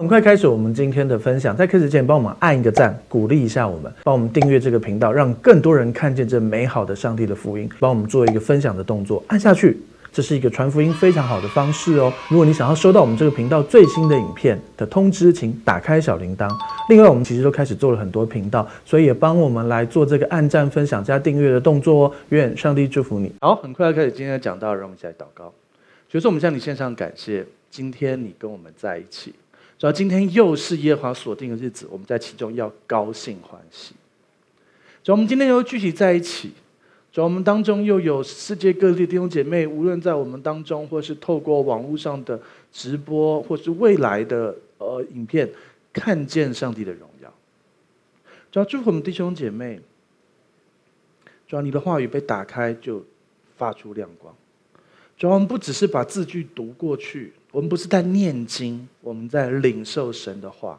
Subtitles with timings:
[0.00, 9.76] 很快开始我们今天的分享，在开始前帮我们按一个赞，鼓励一下我们，帮我们订阅这个频道，让更多人看见这美好的上帝的福音，帮我们做一个分享的动作，按下去。
[10.12, 12.12] 这是一个传福音非常好的方式哦。
[12.30, 16.48] 如果你想要收到我们这个频道最新的影片的通知，请打开小铃铛。
[16.88, 22.12] 另外，我们其实都开始做了很多频道，所以也帮我们来做这个按赞、分享加订阅的动作哦。
[22.28, 23.32] 愿上帝祝福你。
[23.40, 25.52] 好，很快要开始今天的讲道，让我们一起来祷告。
[26.08, 29.34] 就是我们向你献上感谢，今天你跟我们在一起，
[29.78, 33.94] 主要今天又是耶和华所定的日子，我们在其中要高兴欢喜。
[35.04, 36.52] 主要我们今天又聚集在一起。
[37.12, 42.40] 主要，我们当中又有世界各地弟兄姐妹，无论在我们当中，或是透过网络上的
[42.72, 45.48] 直播，或是未来的呃影片，
[45.92, 47.32] 看见上帝的荣耀。
[48.50, 49.80] 主要祝福我们弟兄姐妹。
[51.46, 53.02] 主要你的话语被打开，就
[53.56, 54.34] 发出亮光。
[55.16, 60.78] 主要我们不只是把字句读过去，我们不是在念经，我们在领受神的话，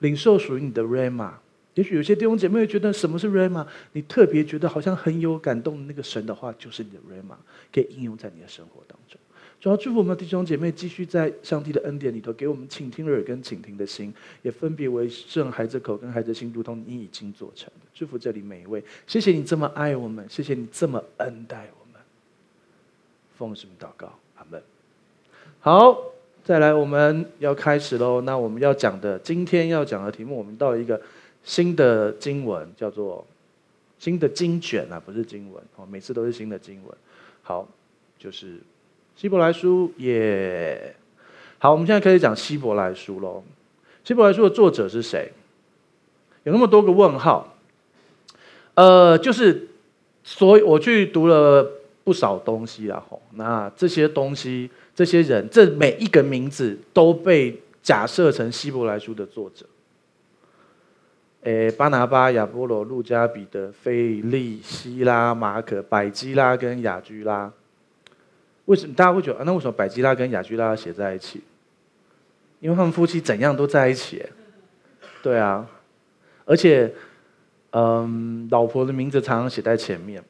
[0.00, 1.32] 领受属于你的 rama。
[1.74, 3.66] 也许有些弟兄姐妹会觉得什么是 rama？
[3.92, 7.34] 你特别觉得好像很有感动的那个神的话，就是你的 rama，
[7.72, 9.18] 可以应用在你的生活当中。
[9.58, 17.86] 主要祝福我们弟兄姐妹继续在上帝的恩典里头，给我们倾听耳跟倾听的心，也分别为圣孩子口跟孩子心，如同你已经做成的。
[17.94, 22.02] 祝福这里每一位，谢谢你这么爱我们，谢谢你这么恩待我们。
[23.38, 24.18] 奉什么祷告？
[25.64, 25.96] 好，
[26.42, 28.20] 再来我们要开始喽。
[28.22, 31.00] 那我们要讲的，今天要讲的题目，我们到一个。
[31.44, 33.26] 新的经文叫做
[33.98, 36.96] 新的经卷啊，不是经文哦，每次都是新的经文。
[37.42, 37.66] 好，
[38.16, 38.60] 就是
[39.16, 40.94] 希伯来书耶。
[41.58, 43.42] 好，我们现在开始讲希伯来书喽。
[44.04, 45.32] 希伯来书的作者是谁？
[46.44, 47.56] 有那么多个问号。
[48.74, 49.68] 呃，就是
[50.22, 51.68] 所以我去读了
[52.04, 53.04] 不少东西啊。
[53.08, 59.64] 吼，那这些东西，这些人，这每一个名字都被假设成希伯来书的作者。
[61.42, 67.52] 诶，巴拿巴、亚波罗、路加、彼得、腓利、西拉、马可、百基拉跟雅居拉，
[68.66, 69.42] 为什么大家会觉得啊？
[69.44, 71.42] 那为什么百基拉跟雅居拉写在一起？
[72.60, 74.24] 因为他们夫妻怎样都在一起。
[75.20, 75.68] 对啊，
[76.44, 76.94] 而且，
[77.70, 80.22] 嗯，老婆的名字常常写在前面。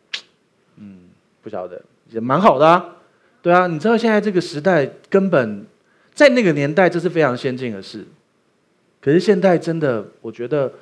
[0.77, 1.11] 嗯，
[1.43, 2.97] 不晓得也蛮好的啊。
[3.43, 5.67] 对啊，你知道现在这个时代根本
[6.15, 8.07] 在那个年代这是非常先进的事，
[9.01, 10.73] 可是现在真的，我觉得。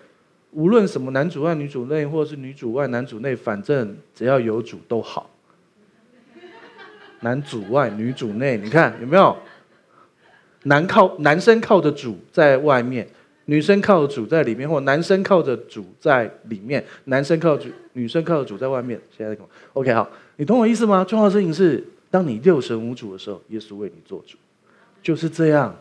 [0.52, 5.30] 无论什么男主外女主内，或者是女主外男主内，反正只要有主都好。
[7.20, 9.36] 男主外女主内，你看有没有？
[10.64, 13.06] 男靠男生靠着主在外面，
[13.44, 19.00] 女生靠着主在里面，或男生靠着主在里面，男生靠着主，女生靠着主在外面。
[19.16, 19.38] 现在
[19.74, 21.04] OK 好，你懂我意思吗？
[21.04, 24.36] 重要的事情是，当你六神无主的时候，耶稣为你做主，
[25.02, 25.74] 就是这样，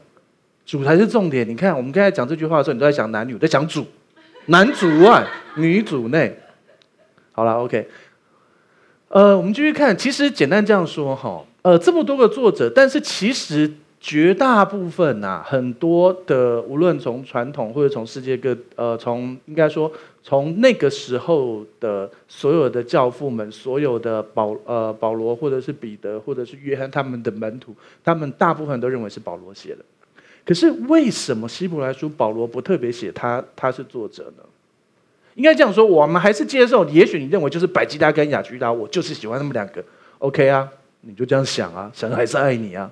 [0.66, 1.48] 主才是重点。
[1.48, 3.86] 你看我们刚才讲这句话的时候，你都在想男女，在讲主。
[4.46, 6.38] 男主外，女主内。
[7.32, 7.88] 好了，OK。
[9.10, 9.98] 呃，我们继续看。
[9.98, 13.72] 其实简单这样说哈，呃，这么多个作者，但是其实
[14.02, 19.92] 绝大部分呐、啊，很多的，无论从传统或者从世界各，呃，从应该说
[20.24, 29.84] 从那个时候的所有的教父们，所有的保呃保罗或者是彼得或者是约翰他们的门徒，他们大部分都认为是保罗写的。
[30.46, 34.44] 可是为什么希伯来书保罗不特别写他他是作者呢？
[35.36, 36.88] 应该这样说，我们还是接受。
[36.90, 39.84] 也许你认为就是百基拉跟亚居拉，我就是喜欢他们两个。
[40.20, 40.68] OK 啊，
[41.02, 42.90] 你就这样想啊，神还是爱你啊。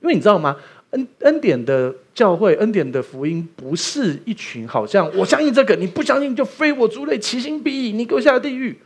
[0.00, 0.56] 因为你知道吗？
[0.90, 8.76] 恩恩典的教会，恩典的福音，不是一群好像我相信这个，你不相信就非我族类，其心必异，你给我下地狱。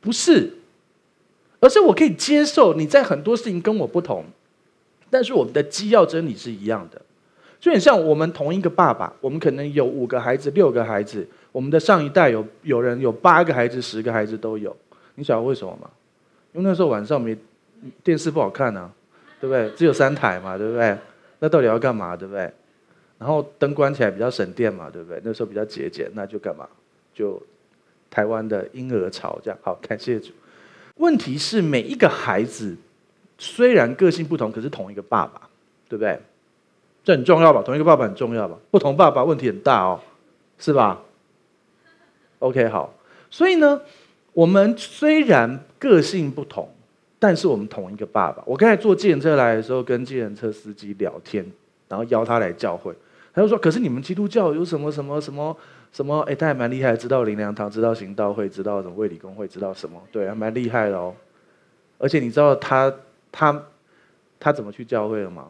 [0.00, 0.54] 不是，
[1.60, 4.24] 而是我可以接受你在很多事情跟我不同，
[5.10, 7.00] 但是我们的基要真理是一样的。
[7.60, 11.26] 就很像我们同一个爸爸，我们可能有五个孩子、六个孩子。
[11.50, 14.74] 我们的上一代有有人有八个孩子、十个孩子都有。
[15.14, 15.88] 你晓得为什么吗？
[16.52, 17.36] 因为那时候晚上没
[18.02, 18.90] 电视不好看啊，
[19.44, 19.70] 对不对？
[19.76, 20.96] 只有三台嘛，对不对？
[21.38, 22.50] 那到底要干嘛，对不对？
[23.18, 25.20] 然后灯关起来比较省电嘛，对不对？
[25.22, 26.66] 那时候比较节俭，那就干嘛？
[27.12, 27.40] 就
[28.10, 29.58] 台湾的婴儿潮这样。
[29.60, 30.32] 好，感谢主。
[30.96, 32.74] 问题是每一个孩子
[33.36, 35.42] 虽然个性不同，可是同一个爸爸，
[35.90, 36.18] 对不对？
[37.04, 37.62] 这很重要吧？
[37.62, 38.56] 同一个爸爸很重要吧？
[38.70, 40.00] 不同爸爸问题很大哦，
[40.58, 41.02] 是吧
[42.38, 42.94] ？OK，好。
[43.30, 43.82] 所以呢，
[44.32, 46.73] 我们虽然个性不同，
[47.26, 48.44] 但是我们同一个爸爸。
[48.44, 51.42] 我刚才坐计程车来的时候，跟计程车司机聊天，
[51.88, 52.94] 然后邀他来教会，
[53.32, 55.56] 他就说：“可是你们基督教有什么什么什么
[55.90, 56.20] 什么？
[56.28, 59.98] 哎，他还蛮厉害，知道灵粮堂，知道行道会，知道什么卫理公会，知道什么？
[60.12, 61.14] 对，还蛮厉害的哦。
[61.96, 62.92] 而且你知道他
[63.32, 63.64] 他
[64.38, 65.46] 他怎么去教会了吗？”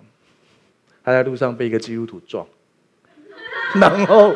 [1.03, 2.47] 他在路上被一个基督徒撞，
[3.75, 4.33] 然后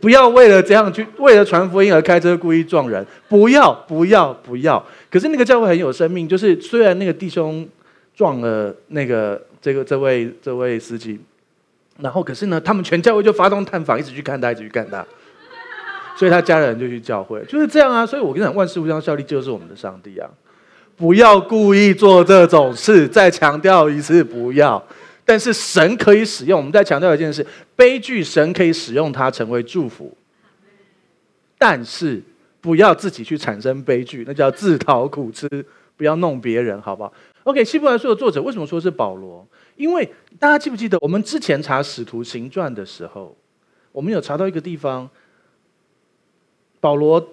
[0.00, 4.84] 不要为了这样去为了传福音而开车故意撞人，不要不要不要。
[5.10, 7.68] 可是那个教会很有生命，就是虽然那个弟兄
[8.14, 11.18] 撞了那个这个这位这位司机，
[11.98, 15.04] 然后可是呢，他们全教会就发动探访，一直去看他，一直去看他。
[16.16, 18.04] 所以他家人就去教会，就是这样啊。
[18.04, 20.28] 所以我跟你讲，万事互相效力，就是我们的上帝啊。
[20.96, 24.82] 不要故意做这种事，再强调一次，不要。
[25.30, 27.46] 但是神可以使用，我们再强调一件事：
[27.76, 30.12] 悲剧神可以使用它成为祝福，
[31.56, 32.20] 但是
[32.60, 35.48] 不要自己去产生悲剧，那叫自讨苦吃。
[35.96, 37.12] 不要弄别人，好不好
[37.44, 39.46] ？OK，希伯来书的作者为什么说是保罗？
[39.76, 40.04] 因为
[40.38, 43.36] 大家记不记得，我们之前查使徒行传的时候，
[43.92, 45.08] 我们有查到一个地方。
[46.80, 47.24] 保罗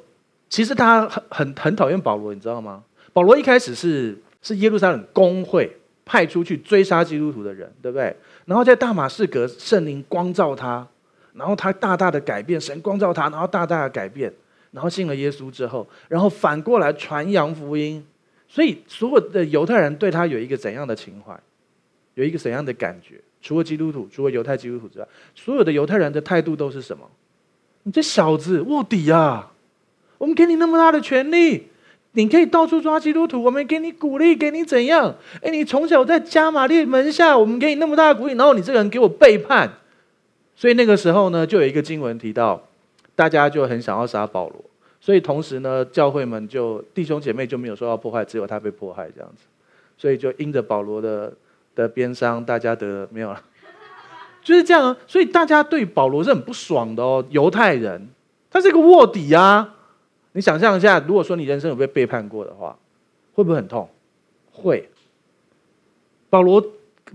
[0.50, 2.84] 其实他很很很讨厌保罗，你知道吗？
[3.12, 5.77] 保罗一开始是是耶路撒冷公会
[6.08, 8.16] 派出去追杀基督徒的人，对不对？
[8.46, 10.88] 然后在大马士革圣灵光照他，
[11.34, 14.34] 然后他大大的改变，神光照他，然后大大的改变，
[14.72, 18.02] 然后信了耶稣之后，然后反过来传扬福音，
[18.48, 21.38] 所以所有的犹太人对他有一个怎样的情怀，
[22.14, 23.20] 有一个怎样的感觉？
[23.42, 27.08] 除了基督徒，除了犹太基督徒之外，所有的犹太人的态度都是什么？
[27.84, 29.52] 你这小子卧底啊！
[30.18, 31.68] 我们给你那么大的权利，
[32.14, 35.14] 你可以到处抓基督徒，我们给你鼓励，给你怎样？
[35.42, 39.72] 哎，你从小在加玛列门下，我们给你那么大的鼓励，然后你这个人给我背叛，
[40.56, 42.60] 所以那个时候呢，就有一个经文提到，
[43.16, 44.64] 大家就很想要杀保罗，
[45.00, 49.44] 所以同时呢，教会们就弟兄姐妹就没有受到迫害，只有他被迫害这样子，
[49.96, 51.32] 所以就因着保罗的
[51.76, 53.40] 的鞭伤，大家得没有了。
[54.44, 57.24] 就是这样啊，所以大家对保罗是很不爽的哦。
[57.30, 58.08] 犹太人，
[58.50, 59.76] 他是个卧底啊。
[60.38, 62.78] 你想象一下，如果说你人生有被背叛过的话，
[63.34, 63.90] 会不会很痛？
[64.52, 64.88] 会。
[66.30, 66.64] 保罗，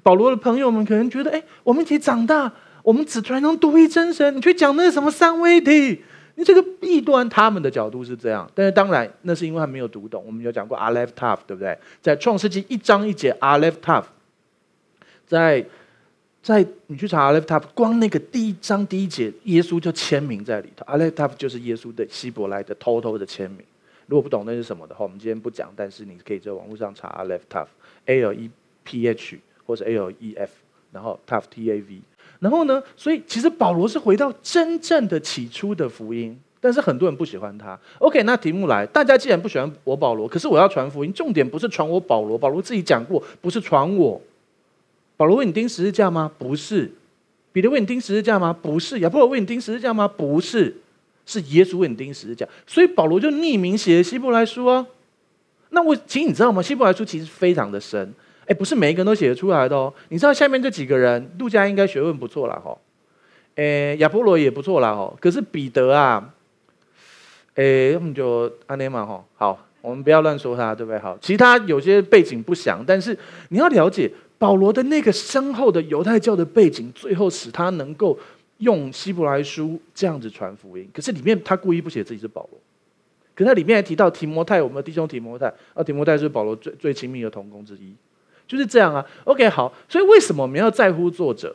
[0.03, 2.53] 保罗的朋友们可能觉得，哎，我们一起长大，
[2.83, 6.03] 我们只传承独一真神，你去讲那什么三位一体，
[6.35, 7.29] 你这个异端。
[7.29, 10.21] 他们的角度是这样，但是当然，那是因为他没有读懂。
[10.27, 11.79] 我们有讲过 Aleph Tav，对不对？
[12.01, 14.03] 在创世纪一章一节 Aleph Tav，
[15.29, 15.65] 在。
[16.43, 20.85] 在你去查 Aleph Tav，光那个第一章第一节，耶稣就签名在里头。
[20.87, 23.61] Aleph Tav 就是耶稣的希伯来的偷偷的签名。
[24.07, 28.51] 如果不懂那是什么的话，我们今天不讲，但是你可以在网络上查 Aleph Tav，A L E
[28.83, 30.51] P H 或者 A L E F，
[30.91, 32.01] 然后 Tav T A V。
[32.41, 37.79] 然后呢，所以其实保罗是回到真正的起初的福音，但是很多人不喜欢他。
[38.01, 44.21] OK，那题目来，大家既然不喜欢我保罗，可是我要传福音，重点不是传我保罗，保罗自己讲过，不是传我。
[45.17, 46.31] 保罗为你钉十字架吗？
[46.39, 46.91] 不是。
[47.53, 48.53] 彼得为你钉十字架吗？
[48.53, 49.01] 不是。
[49.01, 50.09] 亚波罗为你钉十字架吗？
[50.09, 50.75] 不是。
[51.25, 52.49] 是耶稣为你钉十字架。
[52.67, 54.87] 所以保罗就匿名写希伯来书啊。
[55.71, 56.61] 那我，其实你知道吗？
[56.61, 58.13] 希伯来书其实非常的深。
[58.47, 59.93] 哎，不是每一个人都写得出来的哦。
[60.09, 62.77] 你知道下面这几个人，路加应该学问不错了哈。
[63.55, 65.15] 哎，亚波罗也不错了哈。
[65.21, 66.35] 可是彼得啊，
[67.55, 69.25] 哎，我们就阿尼玛哈。
[69.37, 70.99] 好，我们不要乱说他，对不对？
[70.99, 73.17] 好，其他有些背景不详，但是
[73.51, 74.11] 你要了解。
[74.43, 78.19] 保罗的那个深厚的犹太教的背景，最后使他能够
[78.59, 80.91] 用希伯来书这样子传福音。
[80.93, 82.61] 可是里面他故意不写自己是保罗，
[83.37, 87.95] 可是他里面还提到提摩太，我们的弟兄提摩太，啊，提摩太是保罗最最亲密的同工之一，
[88.49, 89.07] 就是这样啊。
[89.23, 91.55] OK，好，所以为什么我们要在乎作者？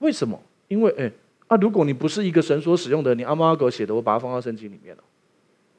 [0.00, 0.38] 为什么？
[0.68, 1.10] 因为，哎，
[1.46, 5.02] 啊，如果你不是一个神所使用的，你阿猫阿狗写的，我把它放到圣经里面了。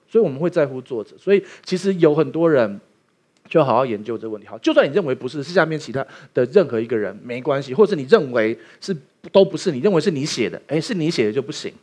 [0.08, 1.16] 所以我们会在乎作者。
[1.16, 2.82] 所以其实有很多人。
[3.50, 4.48] 就好好研究这个问题。
[4.48, 8.96] 好，就算你认为不是，是下面其他的任何一个人没关系，或者你认为是
[9.32, 11.74] 都不是，你认为是你写的，诶，是你写的就不行，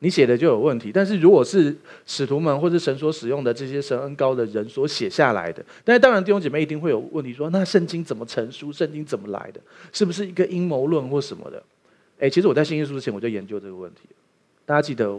[0.00, 0.92] 你写的就有问题。
[0.92, 1.74] 但是如果是
[2.04, 8.70] 使徒们或者神所使用的这些神恩高的人所写下来的，但是当然弟兄姐妹一定会有问题说，那圣经怎么成书？
[8.70, 9.60] 圣经怎么来的？
[9.92, 11.62] 是不是一个阴谋论或什么的？
[12.18, 14.02] 诶，其实我在信耶稣之前我就研究这个问题。
[14.66, 15.18] 大家记得，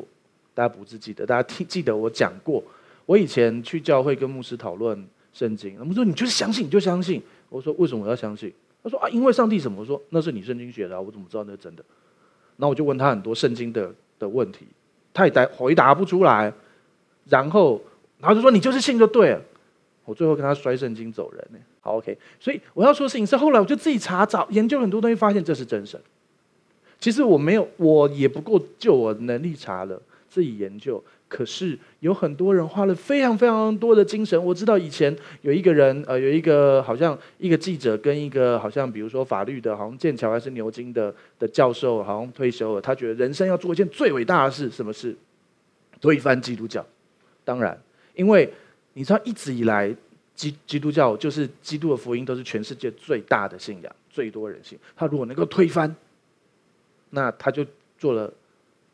[0.54, 2.64] 大家不是记得，大家听记得我讲过，
[3.08, 5.06] 我以前去教会跟牧师讨论。
[5.36, 7.22] 圣经，他们说你就是相信，你就相信。
[7.50, 8.52] 我说为什么我要相信？
[8.82, 9.82] 他说啊，因为上帝什么？
[9.82, 11.84] 我说那是你圣经写的啊，我怎么知道那是真的？
[12.56, 14.66] 然后我就问他很多圣经的的问题，
[15.14, 16.54] 他也答回答不出来。
[17.28, 17.82] 然后，
[18.20, 19.42] 然后就说你就是信就对了。
[20.06, 21.60] 我最后跟他摔圣经走人呢。
[21.82, 22.18] 好，OK。
[22.40, 26.00] 所以我要说的事情是，后来我就自己查找研究很多东西，发现这是真神。
[26.98, 31.04] 其实我没有，我也不够就我能力查了，自己研究。
[31.36, 34.42] 可是有很多人花了非常非常多的精神。
[34.42, 42.80] 我知道以前有一个人，呃，有一个好像一个记者跟一个好像比如说法律的，好像剑桥还是牛津的的教授，好像退休了。
[42.80, 45.14] 他觉得人生要做一件最伟大的事，什么事？
[46.00, 46.86] 推翻基督教。
[47.44, 47.78] 当然，
[48.14, 48.50] 因为
[48.94, 49.94] 你知道一直以来
[50.36, 54.80] 基基督教就是基督的福音都是全世界最大的信仰，最多人信。
[54.96, 55.94] 他如果能够推翻，
[57.10, 57.66] 那他就
[57.98, 58.32] 做了。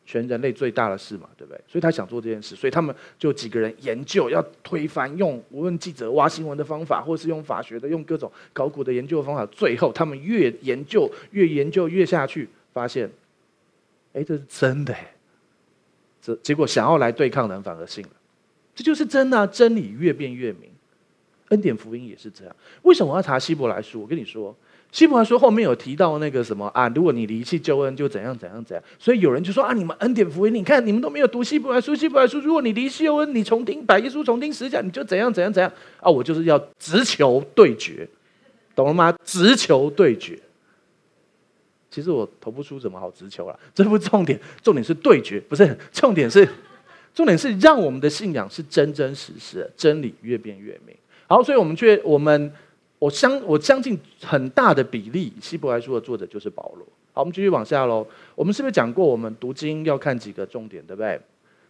[0.06, 1.62] 全人类最大的事嘛，对不对？
[1.68, 9.46] 所以他想做这件事，所以他们就几个人研究要推翻，用无论记者挖新闻的方法，或是用法学的、用各种考古的研究方法。
[9.46, 13.10] 最后他们越研究越研究越下去，发现，
[14.14, 14.94] 哎，这是真的。
[16.22, 18.12] 这结果想要来对抗的人，反而信了。
[18.76, 20.70] 这就是真的，真理越辩越明。
[21.50, 22.56] 恩典福音也是这样。
[22.82, 24.02] 为什么我要查希伯来书？
[24.02, 24.56] 我跟你说。
[24.92, 26.90] 希伯来书后面有提到那个什么啊？
[26.90, 28.84] 如果你离弃救恩，就怎样怎样怎样。
[29.00, 31.96] 所以有人就说啊，你们恩典福音，你看你们都没有读希伯来书。
[31.96, 35.72] 希伯来书，如果你离弃救恩，你重听百耶稣重听十架，你就怎样怎样怎样
[36.02, 36.12] 啊？
[36.12, 38.06] 我就是要直球对决，
[38.76, 39.16] 懂了吗？
[39.24, 40.38] 直球对决。
[41.90, 46.46] 其实我投不出什么好直球了，这不是重点，重点是对决，不是重点是
[47.14, 50.94] 重点是让我们的信仰是真真实实，真理越辩越明。
[51.28, 52.52] 好，所以我们却我们。
[53.02, 56.86] 我相我相信很大的比例，希伯来书的作者就是保罗。
[57.14, 58.06] 好，我们继续往下喽。
[58.36, 61.20] 我们是不是讲过，我们读经要看几个重点，对不对？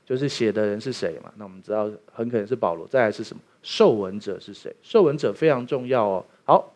[0.06, 1.32] 就是写的人是谁嘛？
[1.38, 2.86] 那我们知道很可能是保罗。
[2.86, 3.42] 再来是什么？
[3.64, 4.76] 受文者是谁？
[4.84, 6.26] 受文者非常重要哦。
[6.44, 6.74] 好，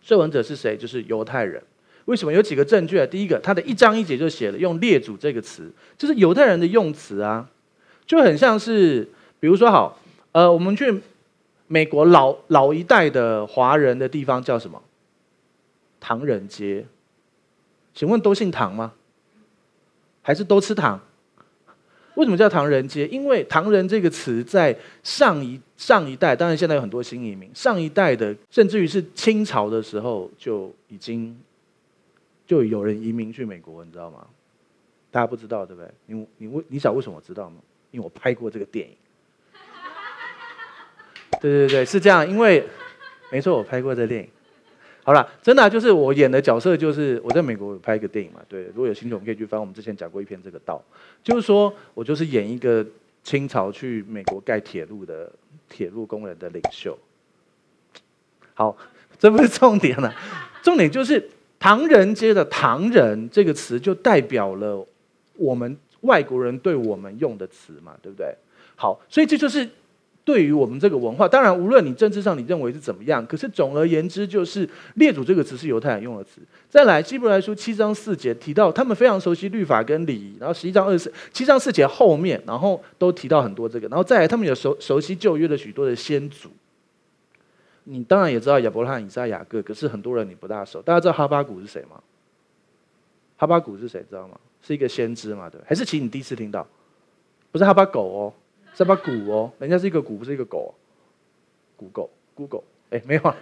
[0.00, 0.76] 受文者是谁？
[0.76, 1.60] 就是犹太人。
[2.04, 2.32] 为什么？
[2.32, 3.04] 有几个证据啊？
[3.04, 7.50] 第一个，他的一章一节就写了用列祖这个词，就是犹太人的用词啊，
[8.06, 9.08] 就很像是，
[9.40, 9.98] 比如说好，
[10.30, 11.02] 呃，我们去。
[11.66, 14.82] 美国老老一代的华人的地方叫什么？
[16.00, 16.86] 唐人街。
[17.94, 18.92] 请问都姓唐吗？
[20.20, 21.00] 还是都吃糖？
[22.16, 23.06] 为什么叫唐人街？
[23.08, 27.50] 因为“唐人”这个词在上一上一代，当然现在有很多新移民。
[27.54, 31.36] 上一代的，甚至于是清朝的时候就已经
[32.46, 34.26] 就有人移民去美国，你知道吗？
[35.10, 35.90] 大家不知道对不对？
[36.06, 37.56] 你你问你想为什么我知道吗？
[37.90, 38.96] 因为我拍过这个电影。
[41.44, 42.66] 对对对，是这样，因为
[43.30, 44.26] 没错，我拍过这电影。
[45.02, 48.40] 好了，真的、就是我演的角色，就是我在美国拍一个电影嘛。
[48.48, 49.60] 对，如果有兴趣，我们可以去翻。
[49.60, 50.82] 我们之前讲过一篇这个道，
[51.22, 52.82] 就是说我就是演一个
[53.22, 55.30] 清朝去美国盖铁路的
[55.68, 56.98] 铁路工人的领袖。
[58.54, 58.74] 好，
[59.18, 60.14] 这不是重点了，
[60.62, 64.82] 重点就是唐人街的“唐人”这个词，就代表了
[65.36, 68.34] 我们外国人对我们用的词嘛，对不对？
[68.76, 69.68] 好，所以这就是。
[70.24, 74.66] 对于我们这个文化，当然无论你政治上你认为是怎么样，可是总而言之，就是
[74.96, 76.40] “列祖”这个词是犹太人用的词。
[76.70, 86.48] 再来，希伯来书七章四节提到他们非常熟悉律法跟礼仪，然后十一章二十四、七章四节后面，然后都提到很多这个，然后再来他们有熟熟悉旧约的许多的先祖。
[87.84, 90.80] 你当然也知道亚伯拉罕、以撒、雅各，可是很多人你不大熟。
[90.80, 92.00] 大家知道哈巴谷是谁吗？
[93.36, 94.02] 哈巴谷是谁？
[94.08, 94.38] 知道吗？
[94.62, 95.50] 是一个先知嘛？
[95.50, 96.66] 对，还是其你第一次听到？
[97.52, 98.32] 不是哈巴狗哦。
[98.74, 100.70] 是把鼓哦，人家是一个鼓，不是一个狗，哦，
[101.76, 103.36] 鼓狗，鼓狗，哎，没有啊，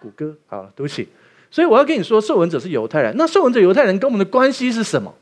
[0.00, 1.08] 谷歌，好，对不起。
[1.50, 3.14] 所以我要跟你说，受文者是犹太人。
[3.18, 5.14] 那受文者犹太人跟我们的关系是什么？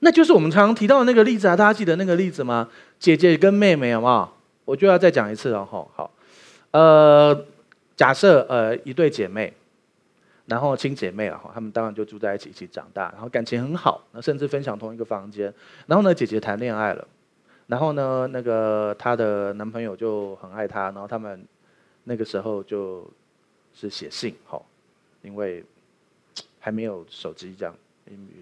[0.00, 2.68] 那就是我们常常提到的那个例子啊，大家记得那个例子吗？
[2.98, 4.38] 姐姐跟妹妹，好不好？
[4.64, 6.10] 我就要再讲一次了，哈，好。
[6.70, 7.44] 呃，
[7.96, 9.52] 假设呃一对姐妹，
[10.46, 15.52] 然后亲姐妹了哈，她们当然就住在一起，一起长大，然后感情很好，那甚至分享同一个房间。
[15.86, 17.06] 然后呢，姐姐谈恋爱了。
[17.68, 21.46] 然后呢，那个她的男朋友就很爱她，然后他们
[22.04, 23.08] 那个时候就
[23.72, 24.60] 是写信，哈，
[25.22, 25.62] 因为
[26.58, 27.74] 还没有手机这样，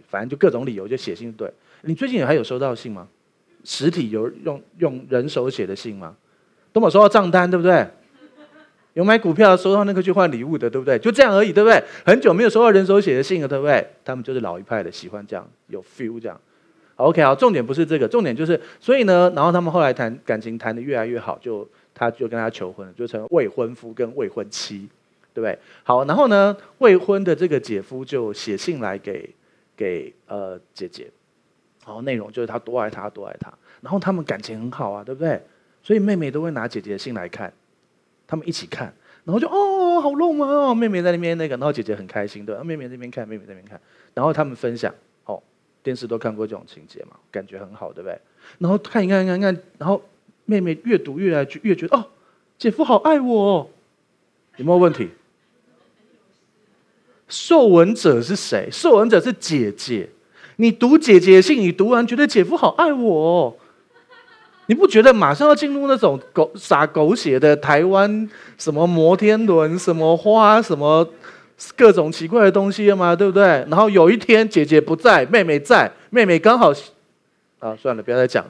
[0.09, 1.33] 反正就各种理由就写信。
[1.33, 1.53] 对，
[1.83, 3.07] 你最近还有收到信吗？
[3.65, 6.17] 实体有用用人手写的信吗？
[6.73, 7.85] 都没收到账单，对不对？
[8.95, 10.99] 有买股票收到那个去换礼物的，对不对？
[10.99, 11.83] 就这样而已，对不对？
[12.05, 13.87] 很久没有收到人手写的信了，对不对？
[14.05, 16.41] 他们就是老一派的，喜欢这样有 feel 这样。
[16.97, 24.89] OK，好，重点不是这个，重点就是，所以呢，然后他们后来谈感情谈得越来越好，就他就跟他求婚了，就成未婚夫跟未婚妻，
[25.35, 25.59] 对不对？
[25.85, 29.29] 好，然后呢，未婚的这个姐夫就写信来给
[29.77, 31.11] 给呃姐姐，
[31.85, 35.39] 然后内容就是他多爱她多爱她，然后他们感情很好啊，对不对？
[35.83, 37.53] 所以妹妹都会拿姐姐的信来看，
[38.27, 38.91] 他们一起看，
[39.25, 43.79] 然后就哦好浪漫哦，妹妹在那边那个，然后姐姐很开心，对，妹妹在那边看，妹妹在那边看，
[44.15, 44.95] 然后他们分享。
[45.87, 48.19] 电视都看过这种情节嘛，感觉很好，对不对？
[48.59, 50.03] 然后看一看，看看，然后
[50.45, 52.05] 妹妹越读越来越觉得哦，
[52.59, 53.71] 姐夫好爱我，
[54.57, 55.11] 有没有问题？
[57.29, 58.69] 受文者是谁？
[58.73, 60.11] 受文者是姐姐。
[60.57, 63.57] 你读姐姐信，你读完觉得姐夫好爱我，
[64.67, 68.29] 你不觉得马上要进入那种狗撒狗血的台湾
[68.59, 71.09] 什么摩天轮、什么花、什么？
[71.77, 73.45] 各种奇怪的东西了嘛，对不对？
[73.69, 76.73] 然后有一天姐姐不在，妹妹在，妹妹刚好，
[77.59, 78.45] 啊，算了，不要再讲。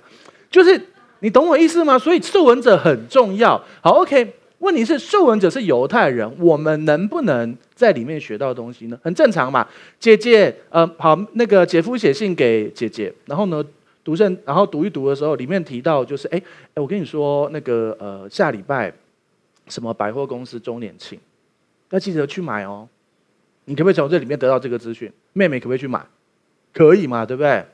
[0.50, 0.80] 就是
[1.20, 1.98] 你懂我意思吗？
[1.98, 3.62] 所以受闻者很重要。
[3.80, 4.34] 好，OK。
[4.58, 8.98] 问题是受闻者是犹太人，我们能不能在里面学到东西呢？
[9.02, 9.64] 很正常嘛。
[10.00, 13.62] 姐姐，呃，好，那个姐夫写信给姐姐，然后呢，
[14.02, 18.90] 读圣，然后读一读的时候，里面提到就是，哎，哎，我跟你说，那个，呃，下礼拜
[19.68, 21.20] 什么百货公司周年庆，
[21.90, 22.88] 要记得去买哦。
[23.66, 25.12] 你可不可以从这里面得到这个资讯？
[25.34, 26.04] 妹妹可不可以去买？
[26.72, 27.64] 可以嘛，对不对？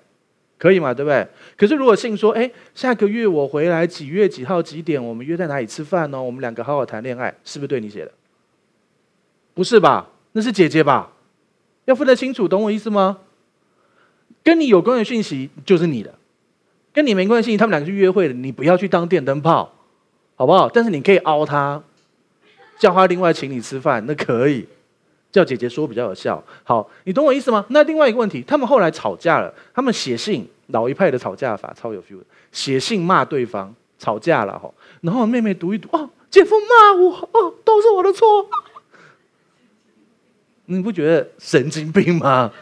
[0.58, 1.26] 可以嘛，对不对？
[1.56, 6.22] 可是如果信说，哎，下个月我回来几月几号几点，我们约在哪里吃饭呢？
[6.22, 8.12] 我们两个好好谈恋爱，是不是对你写的？
[9.54, 10.08] 不是吧？
[10.32, 11.12] 那是姐姐吧？
[11.84, 13.18] 要分得清楚，懂我意思吗？
[14.44, 16.14] 跟你有关的讯息就是你的，
[16.92, 19.74] 跟你没关系，他们两个去约会的，你不要去当电灯泡，
[20.36, 20.68] 好不好？
[20.68, 21.82] 但是你可以凹他，
[22.78, 24.68] 叫他另外请你吃饭，那可以。
[25.32, 26.40] 叫姐姐说比较有效。
[26.62, 27.64] 好，你懂我意思吗？
[27.70, 32.20] 那另外一个问题，他们后来吵架了，他们写信，老一派的吵架法超有 feel，
[32.52, 34.70] 写信骂对方，吵架了哈。
[35.00, 38.46] 然后妹妹读一读，哦，姐夫骂我，哦，都是我的错。
[40.66, 42.52] 你不觉得神经病吗？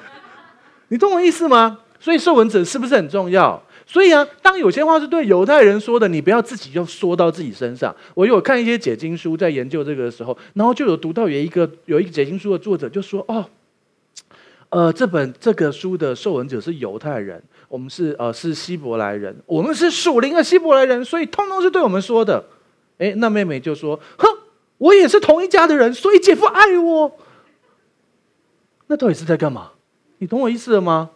[0.89, 1.81] 你懂我意思吗？
[1.99, 3.63] 所以受闻者是不是很重要？
[3.91, 7.93] 所以啊，当有些话是对犹太人说的，你不要自己就说到自己身上。
[8.15, 13.45] 我有看一些解经书，在研究这个的时候，然后就有读到有一个有一个解经书的作者就说：“哦，
[14.69, 22.45] 呃，这本这个书的受文者是犹太人，我们是呃是希伯来人，我们是属灵的希伯来人，所以通通是对我们说的。”
[22.99, 24.29] 哎，那妹妹就说：“哼，
[24.79, 27.11] 我也是同一家的人，所以姐夫爱我。”
[28.87, 29.73] 那到底是在干嘛？
[30.19, 31.11] 你懂我意思了吗？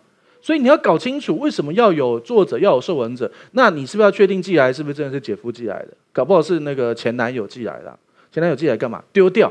[0.45, 3.33] 所以你要搞清楚为什么要有作者，要有受文者。
[3.53, 5.97] 那你是不是要确定寄来是不是真的是姐夫寄来的？
[6.13, 7.99] 搞不好是那个前男友寄来的。
[8.31, 9.03] 前男友寄来干嘛？
[9.11, 9.51] 丢掉，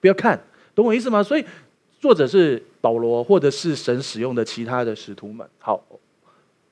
[0.00, 0.40] 不要看，
[0.72, 1.20] 懂我意思吗？
[1.20, 1.44] 所以
[1.98, 5.44] 作者是保罗，或者是神使用的其他的使徒们。
[5.58, 5.84] 好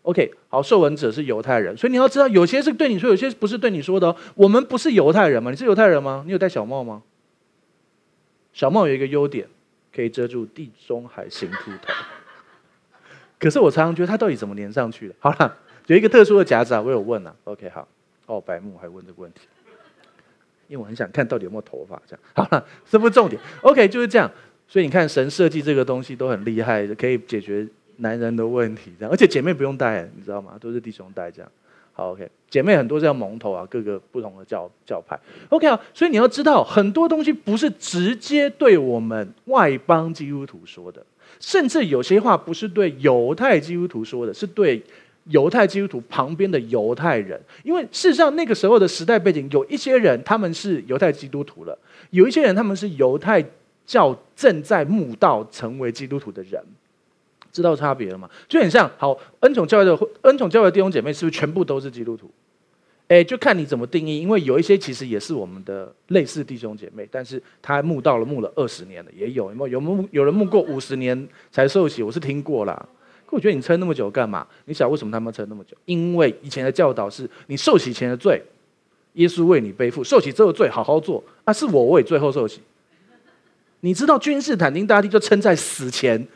[0.02, 4.16] ，OK，好，受文者是犹太人，所以你要知道，有些是对你说，有些不是对你说的哦。
[4.36, 5.50] 我们不是犹太人吗？
[5.50, 6.22] 你是犹太人吗？
[6.24, 7.02] 你有戴小帽吗？
[8.52, 9.48] 小帽有一个优点，
[9.92, 11.92] 可以遮住地中海型秃头。
[13.42, 15.14] 可是我常常觉得它到底怎么连上去的？
[15.18, 15.56] 好了，
[15.88, 17.34] 有一个特殊的夹子啊，我有问啊。
[17.42, 17.88] OK，好，
[18.26, 19.40] 哦，白木还问这个问题，
[20.68, 22.00] 因为我很想看到底有没有头发。
[22.06, 23.42] 这样好了，这不是重点。
[23.62, 24.30] OK，就是这样。
[24.68, 28.92] 所以你看，神设计这个东西都很厉害，可以解决男人的问题。
[28.96, 30.56] 这样，而且姐妹不用戴，你知道吗？
[30.60, 31.50] 都是弟兄戴这样。
[31.92, 35.18] 好，OK，姐妹很多是要蒙头啊，各个不同的教教派。
[35.48, 41.04] OK 啊，所以你要知道，很多东西不是直接对我们外邦基督徒说的。
[41.40, 44.82] 甚至有些话不是对犹太基督徒说的，是对
[45.24, 47.40] 犹太基督徒旁边的犹太人。
[47.62, 51.76] 因为事实上那个时候的时代背景，有一些人他们是犹太基督徒了，
[52.10, 53.44] 有一些人他们是犹太
[53.86, 56.62] 教正在慕道成为基督徒的人，
[57.52, 58.28] 知道差别了吗？
[58.48, 62.30] 就很像，好，恩宠教会的恩宠教会的弟兄姐妹是不是全部都是基督徒？
[63.12, 72.88] 哎，就看你怎么定义，因为有一些其实也是我们的类似弟兄姐妹，但是他慕道了慕了二十年了，也有有没有有慕有人慕过五十年才受洗，我是听过啦。
[73.26, 74.46] 可我觉得你撑那么久干嘛？
[74.64, 75.76] 你想为什么他们撑那么久？
[75.84, 78.42] 因为以前的教导是你受洗前的罪，
[79.12, 81.22] 耶稣为你背负；受洗之后的罪好好做。
[81.44, 82.62] 啊，是我为最后受洗。
[83.80, 86.26] 你知道君士坦丁大帝就撑在死前，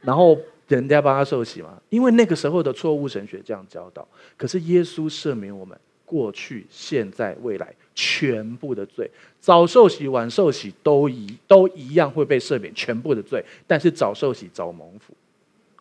[0.00, 1.80] 然后人家帮他受洗吗？
[1.90, 4.04] 因为那个时候的错误神学这样教导。
[4.36, 5.78] 可是耶稣赦免我们。
[6.08, 13.44] 过去、现在、未来，全部的罪，早受洗、晚受洗都一都一样会被赦免全部的罪。
[13.66, 15.12] 但是早受洗早蒙福，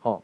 [0.01, 0.21] 哦，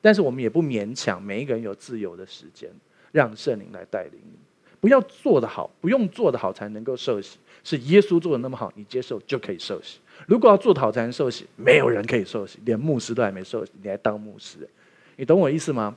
[0.00, 2.70] 但是我们也不勉强，每一个人有自由的时间，
[3.12, 4.38] 让圣灵来带领你。
[4.80, 10.00] 不要做得好，不用做得好才能够受洗，是耶稣做的那么好，你接受就可以受洗。
[10.26, 14.68] 如果要做得好才能受洗，没有人可以受洗，连牧师都还没受洗，你还当牧师？
[15.16, 15.94] 你懂我意思吗？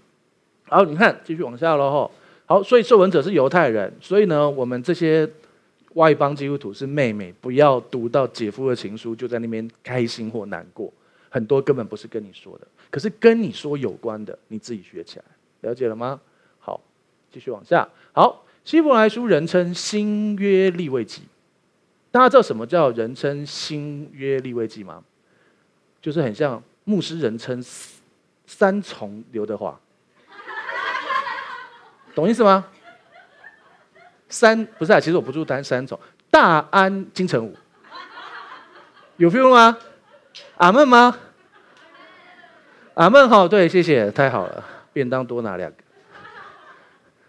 [0.66, 2.12] 好，你看，继续往下喽，吼。
[2.48, 5.28] 好，所以受文者是犹太人，所以呢，我们这些
[5.94, 10.94] 外邦基督徒是妹妹，不要读到姐夫的情书就在那边开心或难过，
[11.30, 15.26] 很多根本不是跟你说的，可是跟你说有关的，你自己学起来，
[15.62, 16.22] 了解了吗？
[16.60, 16.80] 好，
[17.32, 17.88] 继续往下。
[18.12, 21.24] 好，希伯来书人称新约立位记，
[22.12, 25.04] 大家知道什么叫人称新约立位记吗？
[26.00, 27.60] 就是很像牧师人称
[28.46, 29.80] 三重刘德华。
[32.16, 32.66] 懂意思吗？
[34.30, 36.00] 三不是啊，其实我不住单三种，
[36.32, 37.54] 大安金城武，
[39.18, 39.78] 有 feel 吗？
[40.58, 41.18] 阿门吗？
[42.96, 45.78] 阿门好，对，谢谢，太好了，便当多拿两个。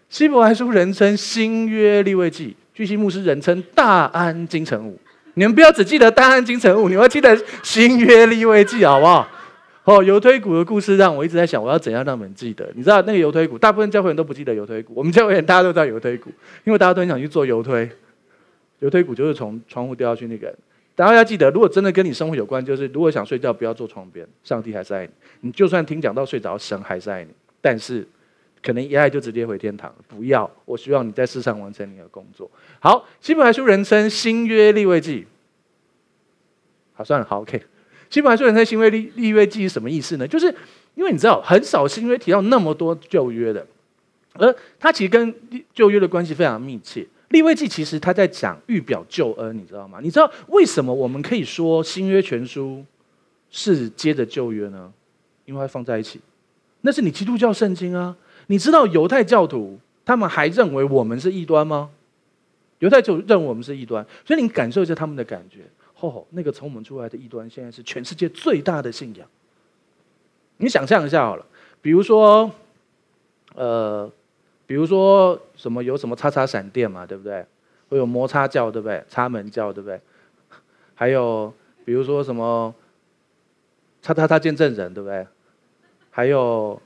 [0.09, 4.99] 希伯来书人称新约立位记，巨星牧师人称大安金城武，
[5.33, 9.27] 你们不要只记得大安金城武，你们要记得新约立位记，好不好？
[9.87, 12.69] 哦，犹推谷的故事让我一直在想，我要怎样让你们记得？
[12.75, 16.29] 你知道那个犹推谷，大部分教会人都不记得犹推谷，我们教会人大家都知道犹推谷，
[16.65, 17.89] 因为大家都很想去做犹推。
[18.79, 20.57] 犹推谷就是从窗户掉下去那个人。
[20.93, 25.11] 大家要记得，如果真的跟你生活有关，就是如果想睡觉，不要坐窗边，上帝还是爱你。
[25.39, 27.29] 你就算听讲到睡着，神还是爱你。
[27.61, 28.05] 但是
[28.61, 30.51] 可能一爱就直接回天堂，不要。
[30.65, 32.51] 我希望你在世上完成你的工作。
[32.81, 35.25] 好，希伯来说人称新约立位记。
[36.93, 37.61] 好，算了，好，OK。
[38.09, 40.27] 希伯来书人称新约立立约记是什么意思呢？
[40.27, 40.53] 就是
[40.95, 43.65] 因为你知道，很少新约提到那么多旧约的，
[44.33, 45.33] 而它其实跟
[45.73, 47.05] 旧约的关系非常密切。
[47.29, 49.99] 立位记其实他在讲预表救恩，你知道吗？
[50.01, 52.85] 你知道为什么我们可以说新约全书
[53.51, 54.91] 是接着旧约呢？
[55.43, 56.21] 因为它放在一起，
[56.81, 58.15] 那是你基督教圣经啊。
[58.47, 61.89] 你知道犹太教徒他们还认为我们是异端吗？
[62.79, 65.59] 犹太就认为我们是异端，所以你感受一下他们的感觉。
[65.97, 69.27] 吼哦，那个从我们出来的异端，现在是全世界最大的信仰。
[70.57, 71.45] 你想象一下好了，
[71.81, 72.51] 比如说，
[73.55, 74.11] 呃。
[74.67, 77.45] 比如说什么有什么叉叉闪电嘛，对不对？
[77.87, 79.01] 会有摩擦教，对不对？
[79.07, 79.97] 插门教，对不对？
[80.93, 81.53] 还有
[81.85, 82.75] 比如说什么
[84.01, 85.25] 叉叉叉见证人，对不对？
[86.11, 86.81] 还有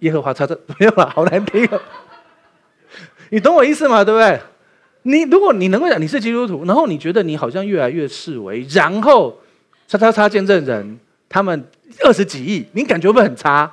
[0.00, 1.64] 耶和华叉叉没有了，好难听。
[1.68, 1.80] 哦
[3.30, 4.04] 你懂我意思吗？
[4.04, 4.38] 对不对？
[5.02, 9.38] 你如果你能够讲你是基督徒，然后你觉得你好像越来越式微，然后
[9.88, 11.64] 叉叉叉见证人他们
[12.04, 13.70] 二十几亿，你感觉会不会很差？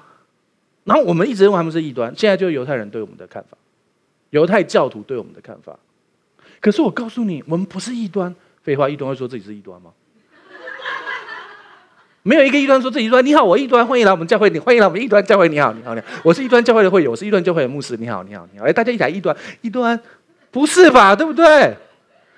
[0.85, 3.57] 然后我们一直认为他们是异端，现在就是犹太人对我们的看法，
[4.31, 5.77] 犹太教徒对我们的看法。
[6.59, 8.35] 可是我告诉你，我们不是异端。
[8.63, 9.91] 废话，异端会说自己是异端吗？
[12.21, 13.25] 没有一个异端说自己异端。
[13.25, 14.49] 你好，我异端，欢迎来我们教会。
[14.49, 15.47] 你欢迎来我们异端教会。
[15.47, 16.07] 你好，你好，你好。
[16.23, 17.95] 我是异端教会的会友，我是异端教会的牧师。
[17.95, 18.65] 你好，你好，你好。
[18.65, 19.97] 哎，大家一起来异端，异端
[20.51, 21.15] 不是吧？
[21.15, 21.75] 对不对？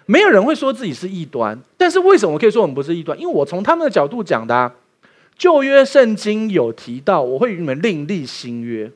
[0.06, 1.58] 没有人会说自己是异端。
[1.78, 3.17] 但是为什么我可以说我们不是异端？
[3.19, 4.74] 因为我从他们的角度讲的啊。
[5.38, 8.91] 旧约圣经有提到，我会与你们另立新约。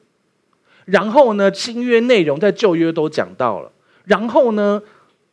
[0.86, 3.72] 然后呢，新约内容在旧约都讲到了。
[4.04, 4.80] 然后呢，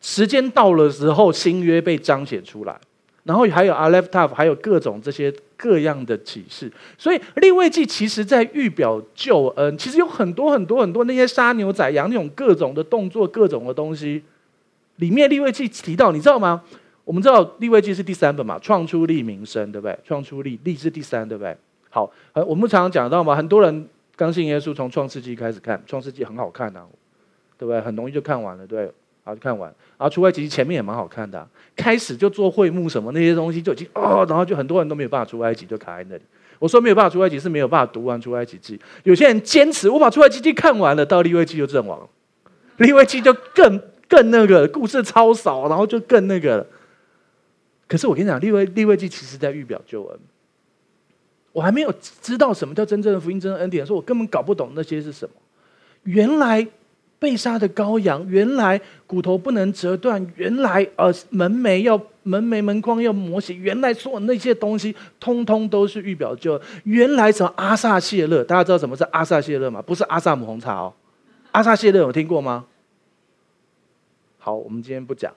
[0.00, 2.80] 时间到了时候，新约被彰显出来。
[3.24, 6.70] 然后还有 Aleph Tav，还有各种这些各样的启示。
[6.98, 14.22] 所以立位记其实在预表救恩，其实有很多很多很多那些杀牛宰羊那种各种的动作，各种的东西
[14.96, 16.62] 里面立位记提到，你知道吗？
[17.04, 19.98] 我们知道立位记是第三本嘛，创出立民申，对不对？
[20.04, 21.56] 创出立立是第三，对不对？
[21.90, 22.08] 好，
[22.46, 26.86] 我们常常讲到嘛，很多人刚信耶稣，从创世纪开始看，创世纪很好看啊，
[27.58, 27.80] 对不对？
[27.80, 28.88] 很容易就看完了，对，
[29.24, 36.22] 然后就看完，然后出埃及记前面也蛮好看的，啊，开始就做会幕什么那些东西就已经哦，然后就很多人都没有办法出埃及，就卡在那里。
[36.58, 42.08] 我说没有办法出埃及是没有办法读完出埃及记，有些人坚持我把出埃及记看完了，到利未记就阵亡了，
[42.78, 46.66] 利未记就更更那个故事超少，然后就更那个了。
[47.88, 50.18] 可是我跟你讲，利未利未记其实在预表救恩。
[51.52, 55.34] 我还没有知道什么叫真正的福音、真正的恩典，说我根本搞不懂那些是什么。
[56.04, 56.66] 原来
[57.22, 66.60] 被杀的羔羊，原来骨头不能折断，原来呃门楣要门楣门框要磨洗，原来所有那些东西，通通都是预表救。
[66.82, 69.80] 原来什么阿萨谢勒，大家知道什么是阿萨谢勒吗？
[69.80, 70.92] 不是阿萨姆红茶哦，
[71.52, 72.64] 阿萨谢勒有听过吗？
[74.38, 75.32] 好，我们今天不讲。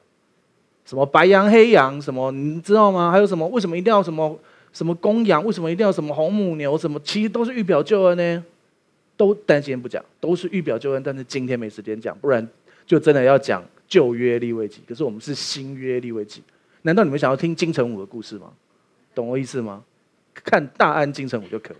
[0.85, 3.11] 什么白羊黑羊什么你知道吗？
[3.11, 3.47] 还有什么？
[3.49, 4.35] 为什么一定要什么
[4.73, 5.45] 什么公羊？
[5.45, 6.75] 为什么一定要什么红母牛？
[6.75, 8.43] 什么其实都是预表救恩呢？
[9.17, 11.01] 都但今天不讲，都是预表救恩。
[11.03, 12.47] 但是今天没时间讲，不然
[12.85, 14.81] 就真的要讲旧约立位记。
[14.87, 16.43] 可是我们是新约立位记，
[16.81, 18.51] 难道你们想要听金城武的故事吗？
[19.13, 19.83] 懂我意思吗？
[20.33, 21.77] 看大安金城武就可以。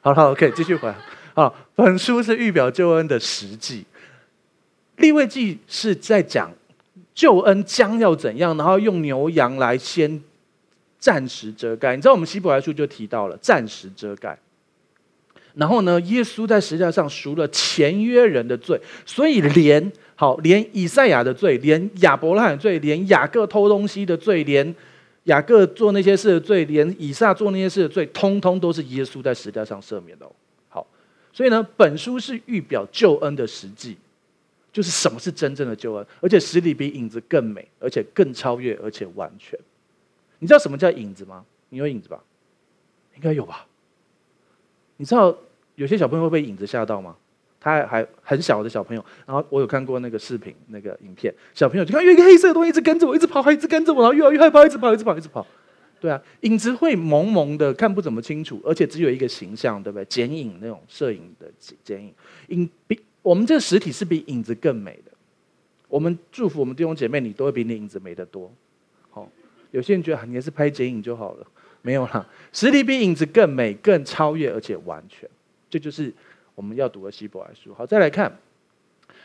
[0.00, 0.96] 好了，好，OK，继续回来。
[1.34, 3.84] 好，本书是预表救恩的实际，
[4.96, 6.50] 立位记是在讲。
[7.14, 8.54] 救恩将要怎样？
[8.58, 9.76] 然后用牛羊来。
[9.76, 10.22] 先
[10.98, 11.96] 暂时遮盖。
[11.96, 12.60] 你知道我们希伯来。
[12.60, 14.38] 书就提到了暂时遮盖。
[15.56, 24.74] 然后呢，耶稣在十字架上赎了前约人的罪，所以连好连以赛亚的罪，连亚伯拉罕的罪，连雅各偷东西的罪，连
[25.24, 30.30] 雅各做那些事的罪，连以撒做那些事的罪，通通都是耶稣在十字架上赦免的。
[30.68, 30.86] 好，
[31.32, 33.96] 所以呢，本书是预表救恩的实际。
[34.72, 39.58] 就是什么是真正的救恩，而且实体比影子更美，而且更超越，而且完全。
[40.38, 41.46] 你知道什么叫影子吗？
[41.70, 42.22] 你有影子吧？
[43.14, 43.66] 应该有吧？
[44.98, 45.34] 你知道
[45.76, 47.16] 有些小朋友会被影子吓到吗？
[47.58, 55.46] 他还，很小的小朋友，然后我有看过那个视频，那个影片，小朋友就看有一个黑色的东西一直跟着我，一直跑，还一直跟着我，然后越来越害怕，一直跑，一直跑，一直跑。
[55.98, 60.04] 对啊，影子会蒙蒙的，看不怎么清楚，而且只有一个形象，对不对？
[60.04, 61.50] 剪影那种摄影的
[61.82, 62.12] 剪影，
[62.48, 63.00] 影比。
[63.22, 65.10] 我们这个实体是比影子更美的。
[65.88, 68.52] 我们祝福我们弟兄姐妹，你都会比你影子美得多。
[69.10, 69.28] 好，
[69.72, 71.46] 有些人觉得你也是拍剪影就好了，
[71.82, 75.28] 没有啦，实体比影子更美、更超越，而且完全。
[75.78, 76.10] 这就是
[76.54, 77.74] 我们要读的希伯来书。
[77.74, 78.34] 好，再来看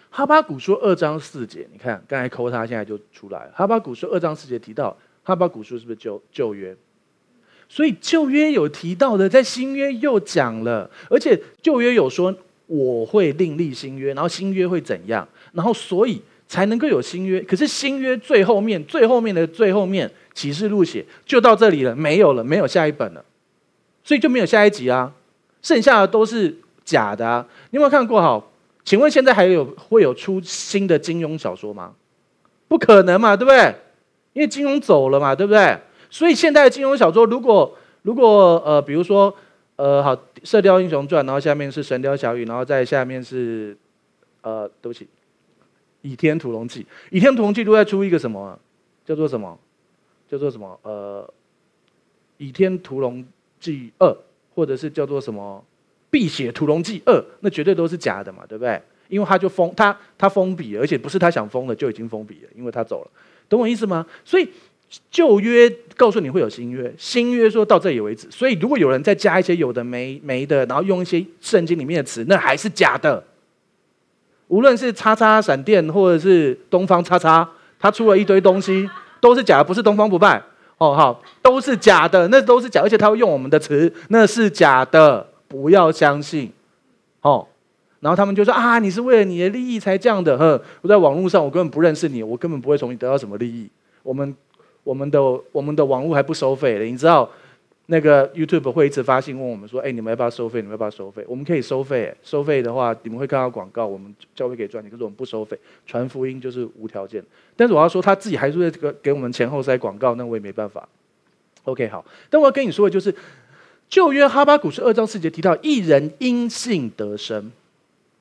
[0.09, 3.51] 哈巴谷书二章四节，你看刚才抠他，现在就出来了。
[3.55, 6.75] 哈巴谷书二章四节提到哈巴谷书是不是旧旧约？
[7.69, 12.35] 所以旧约有提到的，在新约又讲了，而且旧约有说
[12.67, 17.39] 我会另立新约，然后新约会怎样，然后所以才能够有新约。
[17.39, 23.23] 可是新约最后面、最后面的最后面，启示录写就到这里了，没有了，没有下一本了，
[24.03, 25.13] 所以就没有下一集啊，
[25.61, 27.45] 剩下的都是假的啊。
[27.69, 28.21] 你有没有看过？
[28.21, 28.51] 好，
[28.83, 31.93] 请问现在还有会有出新的金庸小说吗？
[32.67, 33.75] 不可能嘛，对不对？
[34.33, 35.77] 因为金庸走了嘛，对不对？
[36.09, 39.33] 所以现代的金庸小说，如果如果呃，比如说
[39.75, 43.75] 呃，好，《射雕英雄传》，然后下面是《神雕侠侣》，然后再下面是
[44.41, 45.05] 呃，对不起，
[46.01, 46.81] 《倚天屠龙记》。
[47.09, 48.59] 《倚天屠龙记》都在出一个什么？
[49.05, 49.57] 叫做什么？
[50.29, 50.79] 叫做什么？
[50.83, 51.27] 呃，
[52.37, 53.25] 《倚天屠龙
[53.59, 54.07] 记二》，
[54.53, 55.63] 或者是叫做什么
[56.09, 58.81] 《碧血屠龙记二》，那绝对都是假的嘛，对不对？
[59.09, 63.11] 因为他就封他他封笔，而且不是他想封的就已经封笔了，因为他走了，
[63.49, 64.05] 懂我意思吗？
[64.25, 64.47] 所以。
[65.09, 68.27] 旧约告诉你会有新约，新约说到这里为止。
[68.29, 73.23] 所以如果有人再加一些有的没没的，然后用一些圣经里面的词，那还是假的。
[74.49, 78.89] 无论是叉叉闪电，或者是东方叉叉，他出了一堆东西，
[79.21, 80.43] 都是假的，不是东方不败
[80.81, 86.51] 哦，好，都是假的，那都是假，而且他会用我们的词，那是假的，不要相信
[87.21, 87.45] 哦。
[87.99, 93.69] 然后他们就说啊，你是为了你的利益才这样的，哼，我在网络上我根本不认识你，我根本不会从你得到什么利益，
[94.01, 94.35] 我们。
[94.83, 97.29] 我们的我们的网络还不收费的，你知道，
[97.91, 100.61] 那个 YouTube 会一直发信问我们说：“哎，你们要不要收费？
[100.61, 107.21] 你们要不要收费？”我们可以收费，收费的话，你们会看到广告，我们教会可以赚钱，可是我们不收费，传福音就是无条件。
[107.57, 110.87] 但是我要说，他自己还是会这个给我们前后塞广告，那我也没办法。
[111.65, 112.05] OK，好。
[112.29, 113.13] 但我要跟你说的就是，
[113.89, 117.51] 旧约哈巴谷书二章四节提到，一人因信得生，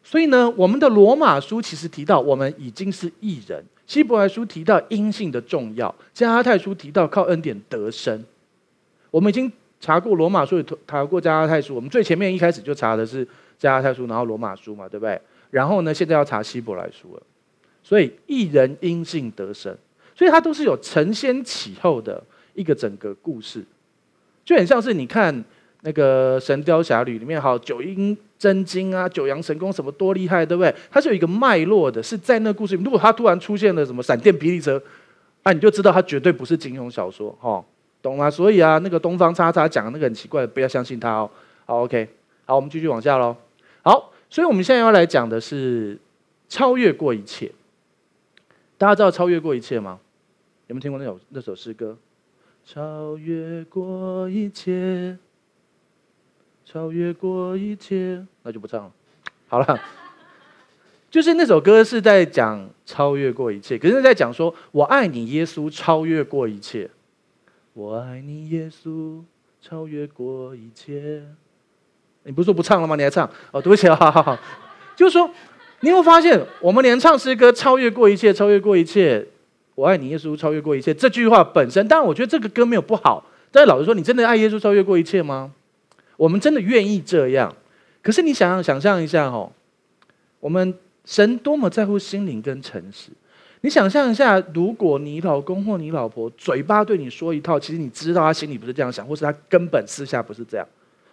[0.03, 3.65] 所以呢，我们的罗马书其实提到，我们已经是义人。
[3.87, 8.25] 希伯来书提到因信的重要，加拉太书提到靠恩典得生。
[9.11, 11.75] 我们已经查过罗马书，也查过加拉太书。
[11.75, 13.27] 我们最前面一开始就查的是
[13.59, 15.21] 加拉太书，然后罗马书嘛，对不对？
[15.51, 17.17] 然后呢，现在要查希伯来书。
[17.17, 17.23] 了。
[17.83, 19.75] 所以一人因信得生，
[20.15, 22.23] 所以它都是有承先启后的
[22.55, 23.65] 一个整个故事，
[24.45, 25.45] 就很像是你看
[25.81, 28.17] 那个《神雕侠侣》里面，好九阴。
[28.41, 30.75] 真经啊，九阳神功什么多厉害，对不对？
[30.91, 32.75] 它是有一个脉络的，是在那故事。
[32.77, 34.83] 如果它突然出现了什么闪电霹雳车，
[35.43, 37.63] 啊，你就知道它绝对不是金庸小说，哦，
[38.03, 38.31] 懂吗？
[38.31, 41.31] 所以啊，那个东方叉叉讲的那个很奇怪，不要相信他哦。
[41.67, 42.09] 好，OK，
[42.47, 43.37] 好，我们继续往下喽。
[43.83, 45.99] 好，所以我们现在要来讲的是
[46.49, 47.53] 超越过一切。
[48.79, 50.01] 大家知道超越过一切吗？
[50.67, 51.97] 有没有听过那首那首诗歌？
[52.65, 55.19] 超越过一切。
[56.65, 58.93] 超越过一切，那就不唱了。
[59.49, 59.81] 好了，
[61.11, 66.89] 就是那首歌是在讲超越过一切，可是在讲说我爱你，耶稣超越过一切。
[67.75, 69.23] 我爱你，耶稣
[69.61, 71.23] 超越过一切。
[72.25, 72.97] 你不是说不唱了吗？
[72.97, 73.29] 你还唱？
[73.53, 74.39] 哦，对不起，好好好。
[74.97, 75.31] 就是说，
[75.81, 79.27] 你有没有发现，我们连唱诗歌超越过一切，超越过一切。
[79.77, 80.93] 我爱你，耶稣超越过一切。
[80.93, 83.25] 这句话本身，当然我觉得这个歌没有不好。
[83.51, 85.53] 但是老实说，你真的爱耶稣超越过一切吗？
[86.17, 87.55] 我们真的愿意这样，
[88.03, 89.51] 可是你想想想象一下哦，
[90.41, 90.75] 我们
[91.07, 93.11] 神多么在乎心灵跟诚实。
[93.63, 100.67] 你想象一下，如果你老公或你老婆嘴巴对你说一套，其实你知道他心里不是这样想，或是他根本私下不是这样，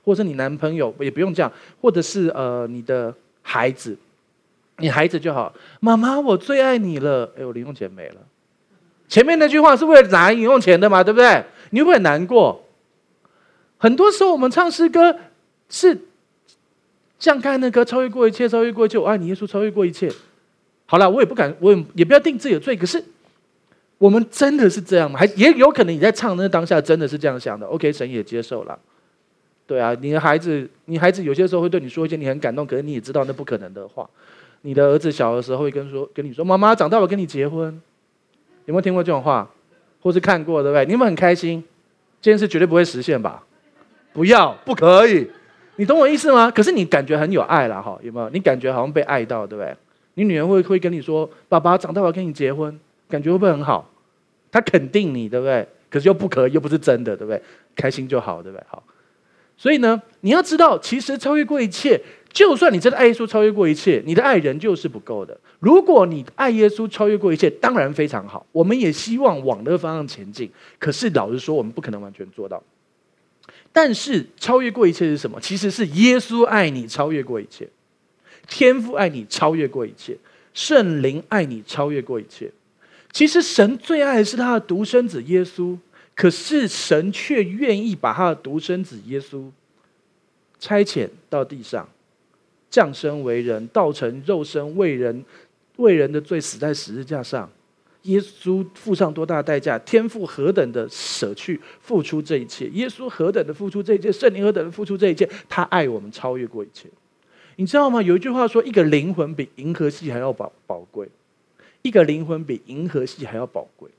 [0.05, 3.97] 或是你男朋友也不用这样，或者是呃你的孩子，
[4.77, 8.15] 你孩子就好，妈妈我最爱你了，哎我零用钱没了，
[9.09, 11.43] 前面那句话是为了拿零用钱的嘛，对不对？
[11.71, 12.63] 你会不会难过？
[13.77, 15.13] 很多时候，我们唱诗歌
[15.67, 15.99] 是
[17.19, 20.09] 像刚才那歌，超越过一切，超越过一切，我爱你，耶稣超越过一切。
[20.87, 22.75] 好了，我也不敢，我也也不要定自己的罪。
[22.75, 23.03] 可是，
[23.99, 25.19] 我们真的是这样吗？
[25.19, 27.67] 还也有可能你在唱那当下真的是这样想的。
[27.67, 28.79] OK，神也接受了。
[29.67, 34.09] 对啊，你的孩子，你孩子有些时候会对你说一些你很感动，可是你也知道那不可能的话。
[34.61, 37.65] 你的儿子小的时候会跟说跟你说：“妈妈长大了跟你结婚。”
[38.65, 39.49] 有没有听过这种话？
[40.01, 40.85] 或是看过对不对？
[40.85, 41.61] 你们很开心，
[42.21, 43.43] 这件事绝对不会实现吧？
[44.13, 45.29] 不要，不可以，
[45.75, 46.49] 你懂我意思吗？
[46.49, 48.29] 可是你感觉很有爱了哈，有没有？
[48.29, 49.75] 你感觉好像被爱到，对不对？
[50.17, 52.77] 你女儿会会跟你说：“爸爸长大我要跟你结婚。”
[53.07, 53.89] 感觉会不会很好？
[54.51, 55.65] 他肯定你，对不对？
[55.89, 57.39] 可是又不可以，又不是真的，对不对？
[57.75, 58.63] 开心就好，对不对？
[58.67, 58.83] 好，
[59.55, 62.01] 所以呢，你要知道，其实超越过一切，
[62.33, 65.39] 就算你真的爱耶稣超越过一切，你的爱人就是不够的。
[65.59, 68.45] 如果你爱耶稣超越过一切，当然非常好。
[68.51, 70.49] 我们也希望往那个方向前进。
[70.79, 72.61] 可是老实说，我们不可能完全做到。
[73.71, 75.39] 但是超越过一切是什么？
[75.39, 77.69] 其实是耶稣爱你超越过一切，
[78.47, 80.17] 天父爱你超越过一切，
[80.53, 82.51] 圣灵爱你超越过一切。
[83.11, 85.77] 其实神最爱的是他的独生子耶稣，
[86.15, 89.49] 可是神却愿意把他的独生子耶稣
[90.59, 91.87] 差遣到地上，
[92.69, 95.23] 降生为人，道成肉身，为人
[95.77, 97.49] 为人的罪死在十字架上。
[98.03, 99.77] 耶稣付上多大的代价？
[99.79, 102.67] 天父何等的舍去付出这一切？
[102.69, 104.11] 耶稣何等的付出这一切？
[104.11, 105.27] 圣灵何等的付出这一切？
[105.49, 106.87] 他爱我们超越过一切。
[107.57, 108.01] 你知道吗？
[108.01, 111.09] 有一句话说：“一个灵魂比银河系还要宝宝贵，
[111.81, 113.89] 一个灵魂比银河系还要宝贵。”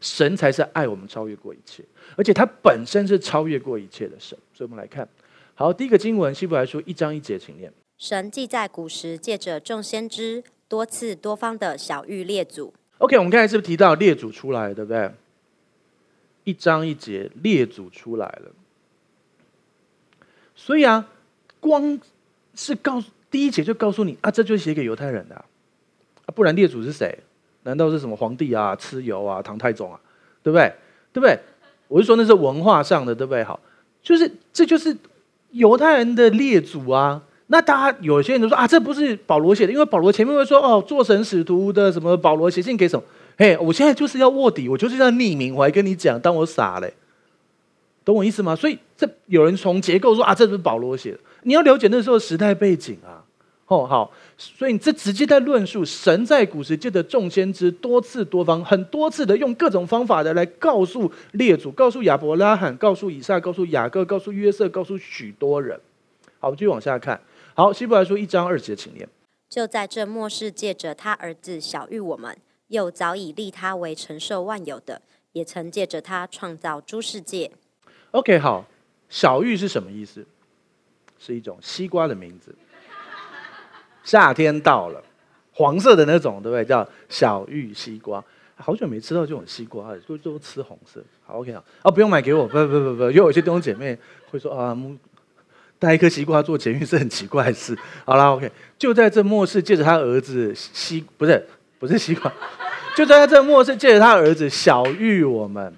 [0.00, 1.82] 神才是爱我们超越过一切，
[2.16, 4.38] 而且他本身是超越过一切的神。
[4.54, 5.08] 所以，我们来看，
[5.54, 12.72] 好，第一个经文，希伯来书一章一节，请念：神既在古时借着众先知多次多方的小玉列祖。
[12.98, 15.10] OK，我们刚才是不是提到列祖出来，对不对？
[16.44, 18.52] 一章一节，列祖出来了。
[20.54, 21.08] 所以啊，
[21.58, 22.00] 光
[22.58, 25.44] 是告诉第一节就告诉你啊，这就是写给犹太人的啊，
[26.34, 27.16] 不然列祖是谁？
[27.62, 30.00] 难道是什么皇帝啊、蚩尤啊、唐太宗啊？
[30.42, 30.72] 对不对？
[31.12, 31.38] 对不对？
[31.86, 33.44] 我是说那是文化上的，对不对？
[33.44, 33.60] 好，
[34.02, 34.96] 就是这就是
[35.52, 37.22] 犹太人的列祖啊。
[37.46, 43.04] 那大家有些人都说啊，这不是保罗写的，因为保罗前面会说哦，做神使徒的什么保罗写信给什么？
[43.36, 46.92] 嘿，我现在就是要卧底，我就是要匿名，我还跟你讲，当我傻嘞，
[48.08, 48.56] 懂我意思吗？
[48.56, 53.22] 所以这有人从结构说啊，这是保罗写的，你要了解那时候时代背景啊。
[53.66, 65.78] 哦，好，所以你这直接在论述神在古时借的众先知多次多方，很多次的用各种方法的来告诉列祖，告诉亚伯拉罕，告诉以撒，告诉雅各，告诉约瑟，告诉许多人。
[66.38, 67.20] 好，我们继续往下看。
[67.52, 69.06] 好，希伯来书一章二节，请念。
[69.50, 72.34] 就在这末世，借着他儿子晓諭我们，
[72.68, 77.50] 又早已立他为承受万有的，也曾借着他创造诸世界。
[78.18, 78.66] OK，好，
[79.08, 80.26] 小玉是什么意思？
[81.20, 82.52] 是一种西瓜的名字。
[84.02, 85.00] 夏天到了，
[85.52, 86.64] 黄色的那种，对不对？
[86.64, 88.22] 叫小玉西瓜。
[88.56, 91.00] 好久没吃到这种西瓜，了都都吃红色。
[91.24, 93.96] 好，OK 啊，不用买给我，不不不不，因为有些弟兄姐妹
[94.30, 94.76] 会说啊。
[95.80, 97.78] 带一颗西瓜做捷运是很奇怪的事。
[98.04, 101.46] 好了，OK，就在这末世，借着他儿子西，不是
[101.78, 102.32] 不是西瓜，
[102.96, 105.72] 就在这末世，借着他儿子小玉我们。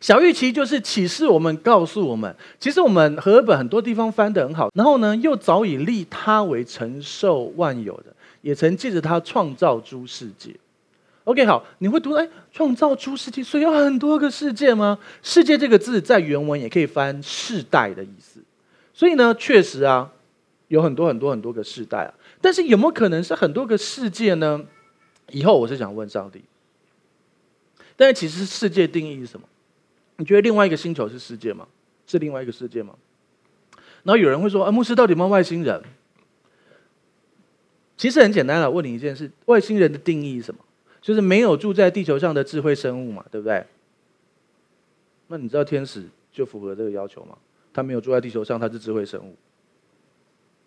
[0.00, 4.70] 晓諭其就是启示我们，告诉我们，其实我们和合本很多地方翻得很好。
[4.74, 10.54] 然后呢，又早已立他为承受万有的，也曾借着他创造诸世界。
[11.24, 14.98] OK，好，你会读哎，创造出世界，所以有很多个世界吗？
[15.22, 18.40] 世界这个字在原文也可以翻世代的意思。
[18.94, 20.10] 所以呢，确实啊，
[20.68, 24.64] 有很多很多很多个世代啊，但是有没有可能是很多个世界呢？
[25.30, 26.40] 以后我是想问上帝。
[27.96, 29.46] 但是其实世界定义是什么？
[30.18, 31.66] 你觉得另外一个星球是世界吗？
[32.06, 32.94] 是另外一个世界吗？
[34.02, 35.82] 然后有人会说，啊，牧师到底有没有外星人？
[37.96, 40.60] 其实很简单了，问你一件事：外星人的定义是什么？
[41.00, 43.64] 就是没有住在地球上的智慧生物嘛，对不对？
[45.28, 47.36] 那你知道天使就符合这个要求吗？
[47.72, 49.36] 他没有住在地球上，他是智慧生物。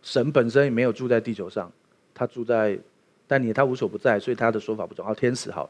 [0.01, 1.71] 神本身也没有住在地球上，
[2.13, 2.79] 他住在，
[3.27, 5.13] 但你他无所不在，所以他的说法不重要。
[5.13, 5.69] 天使好，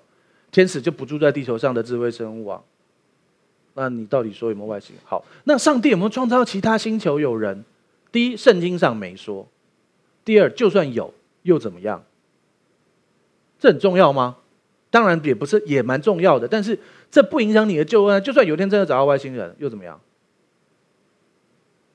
[0.52, 2.62] 天使就不住在地球上的智慧生物啊。
[3.74, 4.96] 那你到底说有没有外星？
[5.06, 7.64] 好，那上帝有没有创造其他星球有人？
[8.12, 9.48] 第一，圣经上没说；
[10.26, 12.04] 第二，就算有又怎么样？
[13.58, 14.38] 这很重要吗？
[14.90, 16.46] 当然也不是，也蛮重要的。
[16.46, 16.78] 但是
[17.10, 18.22] 这不影响你的救恩。
[18.22, 19.98] 就算有一天真的找到外星人，又怎么样？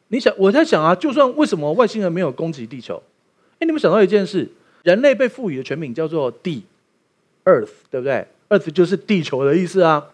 [0.09, 3.03] 你想，我在想啊，就算为什么外星人没有攻击地球？
[3.59, 4.49] 哎，你们想到一件事，
[4.83, 6.65] 人类被赋予的全名叫做地
[7.45, 10.07] ，Earth，对不对？Earth 就是地球的意思啊。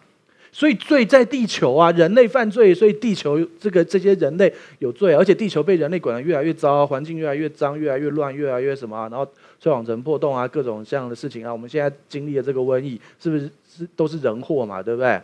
[0.54, 9.08] 所以罪在地球啊，人类犯罪，所以地球这个这些人类有罪，而且地球被人类管得越来越糟，环境越来越脏，越来越乱，越来越什么？
[9.10, 9.26] 然后
[9.58, 11.50] 吹网城破洞啊，各种这样的事情啊。
[11.50, 14.82] 我们现在经历的这个瘟疫，是不是是都是人祸嘛？
[14.82, 15.18] 对不对？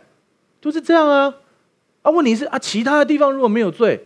[0.59, 1.31] 就是这样啊。
[2.01, 4.03] 啊，问题是啊，其他的地方如果没有罪。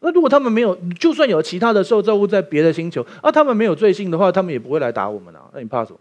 [0.00, 5.50] 那如果他们没有，就算有其他的受造物在别的星球，啊，他们没有罪性的话，他们也不会来打我们啊。
[5.52, 5.98] 那你怕什么？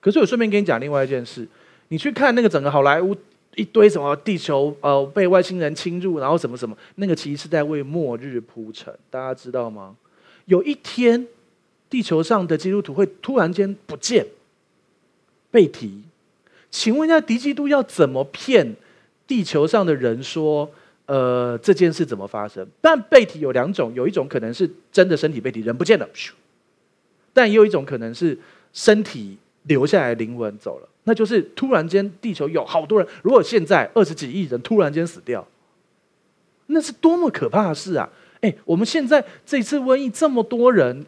[0.00, 1.46] 可是我顺便跟你讲另外一件事，
[1.88, 3.14] 你去看那个整个好莱坞
[3.54, 9.96] 一堆什么地球呃被外星人侵入，然后什么什么，那个其实是在为末日铺陈，大家知道吗？
[10.46, 11.26] 有一天，
[11.88, 14.26] 地球上的基督徒会突然间不见，
[15.50, 16.02] 被提，
[16.70, 18.74] 请问一下，敌基督要怎么骗
[19.26, 20.70] 地球上的人说？
[21.06, 22.66] 呃，这件事怎么发生？
[22.80, 26.06] 但被提有两种，有一种可能是真的身体被提，人不见了；
[27.34, 28.38] 但也有一种可能是
[28.72, 30.88] 身体留下来，灵魂走了。
[31.04, 35.46] 那就是突然间地球有好多人，如果现在二十几亿人突然间死掉，
[36.66, 38.08] 那是多么可怕的事啊！
[38.40, 41.04] 哎，我们现在这次瘟疫这么多人，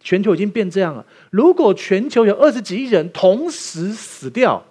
[0.00, 1.04] 全球已经变这样了。
[1.30, 4.64] 如果全球有二十几亿人同时死掉，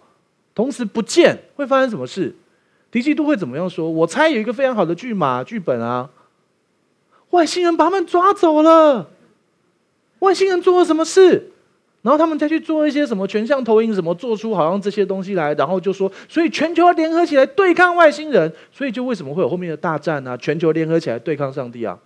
[0.56, 2.36] 同时不见，会发生什么事？
[2.90, 3.90] 敌基督会怎么样说？
[3.90, 6.10] 我猜有一个非常好的剧码剧本啊，
[7.30, 9.10] 外星人把他们抓走了。
[10.20, 11.51] 外星人做了什么事？
[12.02, 20.36] 然后他们再去做一些什么全像投影，什么做出好像这些东西来，然后就说，所以全球要联合起来对抗外星人，所以就为什么会有后面的大战啊？
[20.36, 22.00] 全球联合起来对抗上帝啊，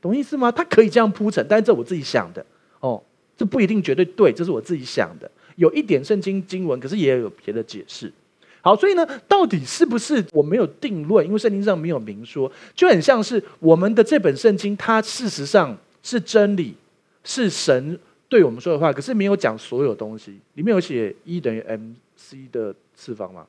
[0.00, 0.52] 懂意思吗？
[0.52, 2.46] 他可以这样铺陈，但是这我自己想的
[2.78, 3.02] 哦，
[3.36, 8.12] 这不一定绝对对，这是我自己想的，有一点圣经经文，可是也有别的解释。
[8.60, 11.26] 好，所以呢，到底是不是我没有定论？
[11.26, 16.76] 因为圣经上没有明说，就很像是我们的这本圣经，它事实上是真理，
[17.24, 17.98] 是神。
[18.28, 20.40] 对我们说的话，可是没有讲所有东西。
[20.54, 23.46] 里面有写 E 等于 mc 的次方吗？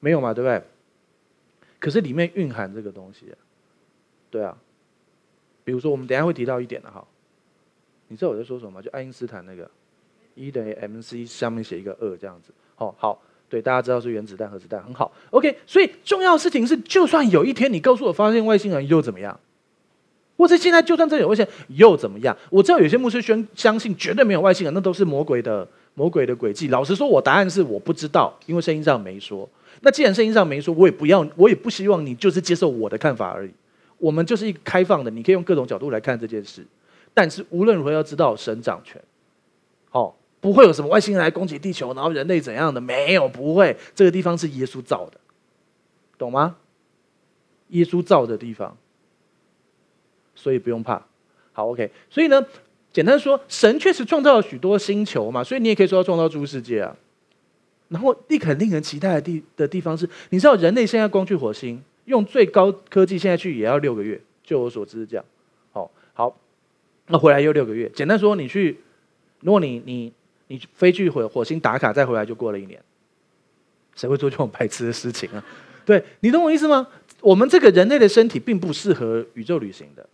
[0.00, 0.62] 没有嘛，对不对？
[1.78, 3.26] 可是里面蕴含这个东西，
[4.30, 4.56] 对啊。
[5.64, 7.06] 比如说，我们等下会提到一点的哈。
[8.08, 8.82] 你知道我在说什么吗？
[8.82, 9.70] 就爱因斯坦那个
[10.34, 12.52] E 等于 mc 上面写一个二这样子。
[12.74, 15.12] 好，好，对，大家知道是原子弹、核子弹，很好。
[15.30, 19.38] OK，所以重要的事情是，就算有一天你告诉我发现外星人又怎么样？
[20.42, 22.36] 或者现在就算这有外星又怎么样？
[22.50, 25.64] 我知道有些牧师宣相信绝对没有外星人，那都是魔鬼的
[25.94, 26.66] 魔鬼的诡计。
[26.66, 29.48] 老实说，我答案是我不知道，因为圣经上没说。
[29.82, 33.52] 那既然圣经上没说，我也不要，我也不希望你就是接受我的看法而已。
[33.98, 36.66] 我们就是一个开放的，你可以用各种角度来看这件事。
[37.14, 39.00] 但是无论如何要知道神掌权，
[39.92, 42.80] 哦，不会有什么外星人来攻击地球，然后人类怎样的？
[42.80, 43.76] 没有，不会。
[43.94, 45.20] 这个地方是耶稣造的，
[46.18, 46.56] 懂吗？
[47.68, 48.76] 耶稣造的地方。
[50.42, 51.00] 所以不用怕，
[51.52, 51.88] 好，OK。
[52.10, 52.44] 所以呢，
[52.92, 56.96] 简单说，神确实创造了许多星球嘛，所以你也可以说他创造诸世界啊。
[57.90, 65.24] 然后，你肯令人期待的地的地方是，你知道人类现在光去火星，用最高科技现在去也要六个月，就我所知是这样。
[65.70, 66.36] 好，好，
[67.06, 67.88] 那回来又六个月。
[67.94, 68.80] 简单说，你去，
[69.42, 70.12] 如果你你
[70.48, 72.82] 你飞去火火星打卡，再回来就过了一年。
[73.94, 75.44] 谁会做这种白痴的事情啊？
[75.84, 76.88] 对，你懂我意思吗？
[77.20, 80.04] 我们这个人类的身体并不适合宇宙旅行的。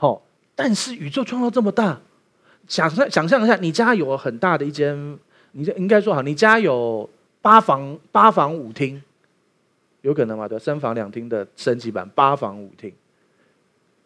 [0.00, 0.22] 好，
[0.54, 2.00] 但是宇宙创造这么大，
[2.66, 4.96] 想象想象一下，你家有很大的一间，
[5.52, 7.06] 你应该说好，你家有
[7.42, 9.02] 八房八房五厅，
[10.00, 10.48] 有可能吗？
[10.48, 12.90] 对，三房两厅的升级版，八房五厅。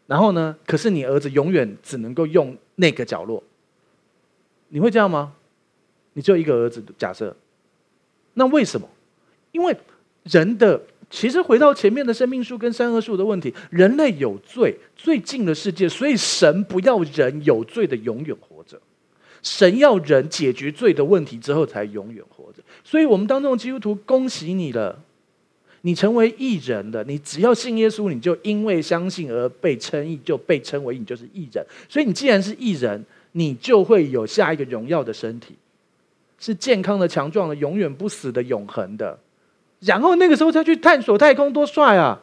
[0.09, 3.41] 然后呢，可是你儿子永远只能够用那个角落，
[4.71, 5.35] 你会这样吗？
[6.15, 7.37] 你只有一个儿子，假设，
[8.33, 8.89] 那为什么？
[9.53, 9.77] 因为
[10.25, 10.83] 人的。
[11.15, 18.77] 其实回到前面的生命树跟三恶树的问题，人类有罪，罪进了世界，所以神不要人有罪的永远活着，
[19.41, 22.61] 神要人解决罪的问题之后才永远活着。
[22.83, 25.01] 所以，我们当中的基督徒，恭喜你了，
[25.83, 27.05] 你成为义人了。
[27.05, 31.65] 你只要信耶稣，你就因为相信而被称义，就被称为你就是义人。
[31.89, 35.55] 所以，你既然是义人，你就会有下一个荣耀的身体，
[36.41, 39.17] 是健康的、强壮的、永远不死的、永恒的。
[39.85, 42.19] 然后那个时候再去探索太空，多帅啊！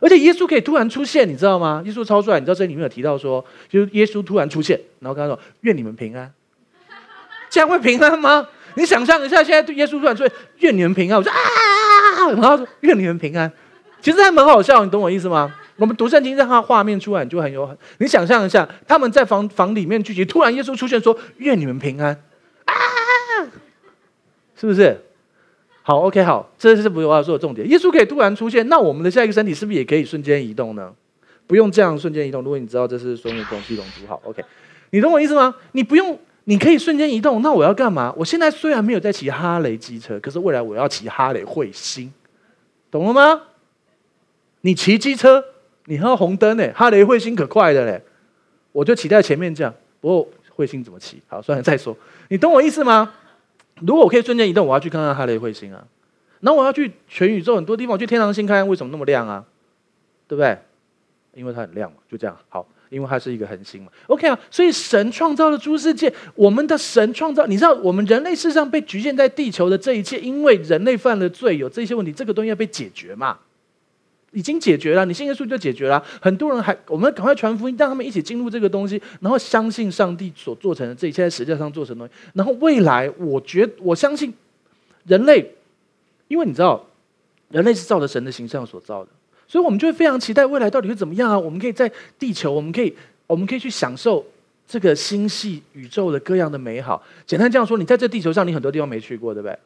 [0.00, 1.82] 而且耶稣可以突然出现，你知道吗？
[1.84, 6.32] 耶稣超帅，你知道这里面有提到说，就是耶稣突然出现，然后跟他说：“愿你们平安。”
[7.50, 8.46] 这样会平安吗？
[8.74, 13.50] 你想象一下，现在对耶稣突然出现，“愿你们平安。”我说：“啊！”然后说：“愿你们平安。”
[14.00, 15.52] 其实还蛮好笑，你懂我意思吗？
[15.76, 17.76] 我们读圣经，让他画面出来，你就很有。
[17.98, 22.22] 你想象一下，他们在房房里面聚集，突然耶稣出现，说：“愿你们平安。”
[22.66, 22.74] 啊！
[24.54, 25.00] 是不是？
[25.88, 27.66] 好，OK，好，这是不我要说的重点。
[27.66, 30.92] 耶稣可以突然出现，那我们的下一个身体是不是也可以瞬间移动呢？
[31.46, 32.42] 不用这样瞬间移动。
[32.42, 34.44] 如果你知道这是孙悟空、七龙珠，好，OK，
[34.90, 35.54] 你懂我意思吗？
[35.72, 37.40] 你不用，你可以瞬间移动。
[37.40, 38.12] 那我要干嘛？
[38.18, 42.12] 我现在虽然没有在骑哈雷机车，可是未来我要骑哈雷彗星，
[42.90, 43.40] 懂了吗？
[44.60, 45.42] 你骑机车，
[45.86, 47.98] 你还要红灯呢，哈雷彗星可快的嘞，
[48.72, 49.72] 我就骑在前面这样。
[50.02, 51.22] 不过彗星怎么骑？
[51.28, 51.96] 好，算了，再说。
[52.28, 53.10] 你懂我意思吗？
[53.86, 55.84] 如果我可以瞬间移动，我要去看看哈雷彗星啊！
[56.40, 59.44] 然后我要去全宇宙很多地方，去天狼星看看为什么那么亮啊？
[60.26, 60.56] 对不对？
[61.34, 62.36] 因为它很亮嘛，就这样。
[62.48, 63.90] 好，因为它是一个恒星嘛。
[64.06, 73.38] OK 啊，所以神创造了诸世界，我们的神创造，你知道我们人类世上被局限在地球的这一切，因为人类犯了罪，有这些问题，这个东西要被解决嘛。
[74.32, 76.04] 已经解决了，你信耶稣就解决了。
[76.20, 82.30] 很多人还，我们赶快传福音，让他们一起进入这个东西，然后相信上帝所做成的这一切在实际上做成的东西。
[82.34, 84.32] 然后未来，我觉我相信
[85.06, 85.54] 人类，
[86.28, 86.84] 因为你知道，
[87.50, 89.10] 人类是照着神的形象所造的，
[89.46, 91.38] 所以我们就会非常期待未来到底会怎么样啊？
[91.38, 92.94] 我们可以在地球，我们可以，
[93.26, 94.22] 我们可以去享受
[94.66, 97.02] 这个星系宇宙的各样的美好。
[97.26, 99.58] 简单这样说，你在这地球上，你很多地方没去过，对不对？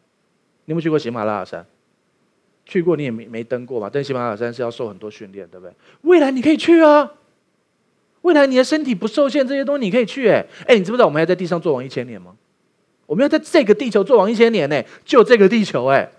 [0.67, 1.67] 你有没有去过喜马拉雅山？
[2.65, 3.91] 去过你也没没登过嘛？
[3.91, 5.75] 登喜马拉雅山是要受很多训练，对不对？
[6.03, 7.13] 未来你可以去啊，
[8.23, 10.29] 未来你的身体不受限，这些东西你可以去。
[10.29, 12.37] 哎哎，你知不知道我们要在地上做王一千年吗？
[13.07, 16.11] 我们要在这个地球做王一千年呢，就这个地球哎。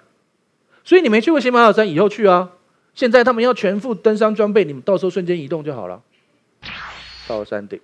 [0.83, 2.51] 所以你没去过喜马拉雅山，以后去啊。
[2.93, 6.01] 现在他们要全副登山装备，你们到时候瞬间移动就好了，
[7.27, 7.79] 到了山顶，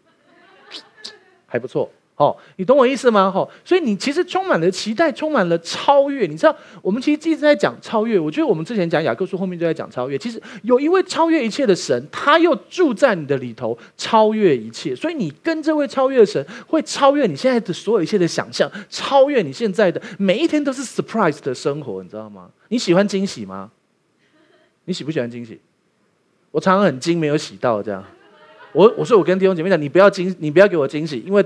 [1.47, 1.91] 还不错。
[2.20, 3.32] 哦，你懂我意思吗？
[3.34, 6.28] 哦，所以你其实充满了期待，充满了超越。
[6.28, 8.20] 你知道，我们其实一直在讲超越。
[8.20, 10.17] 我觉得我们之前讲雅各书后面就在讲超越。
[10.17, 14.93] 其实有一位超越一切的神，他又住在你的里头，超越一切。
[14.93, 22.49] 所以你跟这位超越神，会超越你现在的所有一切的想象，超越你现在的每一天都是 surprise 的生活，你知道吗？
[22.67, 23.72] 你喜欢惊喜吗？
[24.84, 25.57] 你喜不喜欢惊喜？
[26.51, 28.03] 我常常很惊没有喜到这样。
[28.74, 31.41] 我我说我跟弟兄姐妹讲，你不要惊，你不要给我惊喜，因为。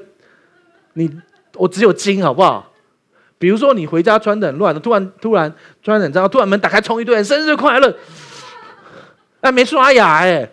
[0.94, 1.10] 你
[1.56, 2.72] 我只有金好不好？
[3.38, 7.94] 比如说你回家穿的很乱，突然突然穿的很脏，突然门打开冲一堆生日快乐，
[9.42, 10.50] 哎没刷牙哎，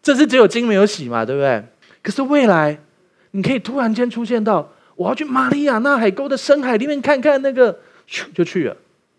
[0.00, 1.64] 这是只有金没有洗嘛，对不对？
[2.00, 2.78] 可是未来
[3.32, 7.76] 你可以突然间出现到，我要去马里亚纳海沟的深海里面看看那个，
[8.32, 8.76] 就去了，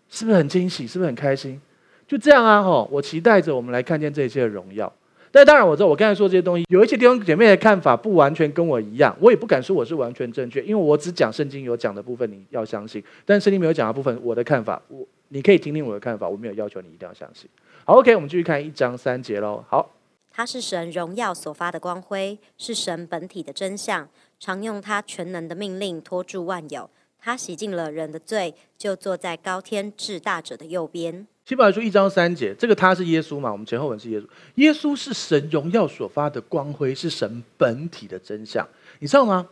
[0.08, 0.86] 是不是很惊喜？
[0.86, 1.60] 是不是很开心？
[2.08, 4.90] 就这样啊吼，我期待着我们来看见这一切的荣耀。
[5.34, 17.50] 但当然，我知道我刚才说这些东西，有一些弟兄姐妹的看法不完全跟我一样，我也不敢说我是完全正确，因为我只讲圣经有讲的部分，你要相信；但圣经没有讲的部分，我的看法，我你可以听听我的看法，我没有要求你一定要相信。
[17.84, 19.64] 好，OK，我们继续看一章三节喽。
[19.68, 19.90] 好，
[20.30, 24.08] 他是神荣耀所发的光辉，是神本体的真相，
[24.38, 26.88] 常用他全能的命令托住万有。
[27.20, 31.26] 他洗净了人的罪，就坐在高天至大者的右边。
[31.46, 33.52] 希伯来书一章三节，这个他是耶稣嘛？
[33.52, 34.24] 我们前后文是耶稣。
[34.54, 38.66] 耶稣是神荣耀所发的光辉，是神本体的真相。
[38.98, 39.46] 你知道吗？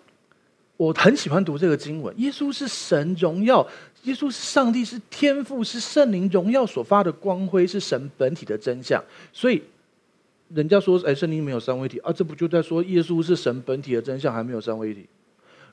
[0.79, 2.19] 我很喜欢读这个经文。
[2.19, 3.69] 耶稣是神荣耀，
[4.05, 9.05] 耶稣是上帝，是天父，是圣灵荣耀所发的光辉，是神本体的真相。
[9.31, 9.63] 所以
[10.49, 12.11] 人家说，哎，圣灵没有三位一体啊？
[12.11, 15.07] 这不就在说耶稣是神本体的真相，还没有三位一体？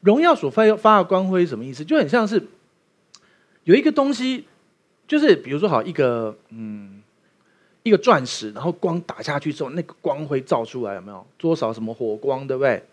[0.02, 1.86] 荣耀所发发的光辉什么意思？
[1.86, 2.46] 就很像是
[3.64, 4.44] 有一个东西。
[5.10, 7.02] 就是比如说，好一个嗯，
[7.82, 12.84] 一个钻石，然后光打下去之后，那个光会照出来，有没有多少什么火光，对不对？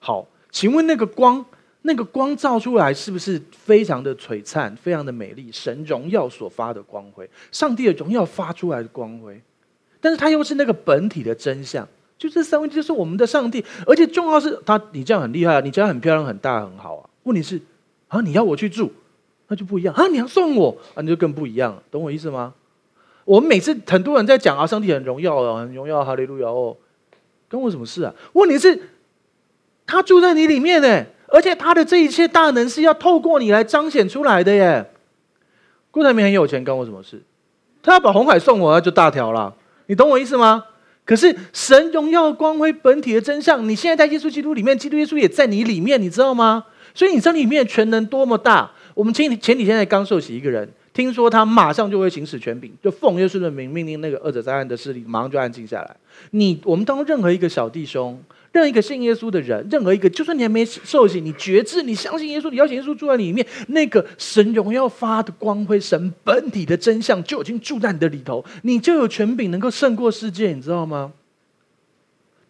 [0.00, 1.44] 好，请问那个光，
[1.82, 5.52] 那个光照出来是不是非常的璀璨，非常的美丽？
[5.52, 9.40] 神荣耀所发的光辉，上帝的荣耀发出来的光辉，
[10.00, 11.86] 但是它又是那个本体的真相，
[12.18, 17.08] 就这三位就是我们的上帝，而且重要是他，你这样很厉害啊，你家很漂亮、很大、很好啊。
[17.22, 17.60] 问题是
[18.08, 18.92] 啊，你要我去住？
[19.52, 20.06] 那就不一样啊！
[20.06, 22.54] 你要送我啊，你就更不一样了，懂我意思吗？
[23.26, 26.74] 我们每次很多人在讲啊，上帝很荣耀哦，很荣耀，哈利路亚哦，
[27.50, 28.14] 跟我什么事啊？
[28.32, 28.80] 问题是，
[29.84, 34.90] 他住在你里面呢，而且他的这一切大能是要透过你来彰显出来的耶。
[35.90, 37.20] 郭台铭很有钱，跟我什么事？
[37.82, 39.54] 他要把红海送我，那就大条了。
[39.88, 40.64] 你懂我意思吗？
[41.04, 46.64] 可是神荣耀光辉本体的真相，你现在在耶稣基督里面，基督耶稣也在你里面，你知道吗？
[46.94, 48.70] 所以你知道里面全能多么大。
[48.94, 55.96] 我们前前几天才刚受洗一个人，听说他马上就会行使权柄，就奉耶稣的名命令那个恶者灾难的势力，马上就安静下来。
[56.32, 58.22] 你我们当中任何一个小弟兄，
[58.52, 71.12] 任何一个信耶稣的人，任何一个，就算你还没受洗，你觉知，你相信耶稣，你邀请耶稣住在里面，那个神荣耀发的光辉，神本体的真相就已经住在你的里头，你就有权柄能够胜过世界，你知道吗？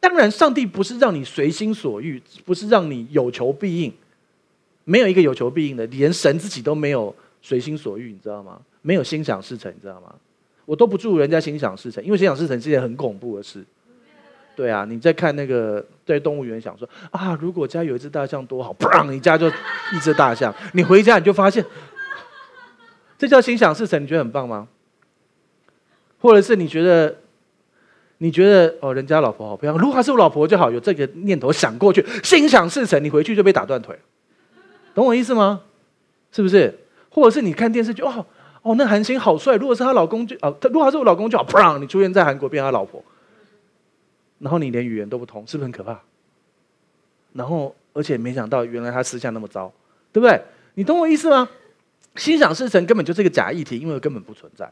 [0.00, 3.92] 当然，上帝不是让你随心所欲，不是让你有求必应。
[4.84, 8.60] 没有一个有求必应的，连神自己都没有随心所欲，你知道吗？
[8.82, 10.14] 没有心想事成，你知道吗？
[10.64, 13.64] 我都不祝人家心想事成，因为心想事成是件很恐怖的事。
[14.54, 20.54] 对啊，你在看那个在动物园想说啊，如果家有一只大象多好，砰，你家就一只大象。
[20.74, 21.64] 你回家你就发现，
[23.16, 24.68] 这叫心想事成，你觉得很棒吗？
[26.20, 27.16] 或者是你觉得，
[28.18, 33.98] 你觉得哦，人家老婆好漂亮，如果还是我老婆就好，有这个念头想过去，心想事成，你回去就被打断腿。
[34.94, 35.62] 懂我意思吗？
[36.30, 36.78] 是不是？
[37.10, 38.24] 或者是你看电视剧哦
[38.62, 39.56] 哦，那韩星好帅。
[39.56, 41.78] 如果是她老公就哦，如果他是我老公就好，砰！
[41.78, 43.04] 你出现在韩国变他老婆，
[44.38, 46.00] 然后你连语言都不通，是不是很可怕？
[47.34, 49.70] 然后而且没想到原来他私下那么糟，
[50.12, 50.40] 对不对？
[50.74, 51.48] 你懂我意思吗？
[52.16, 54.70] 心想事成根本就是个假议题，因为根本不存在，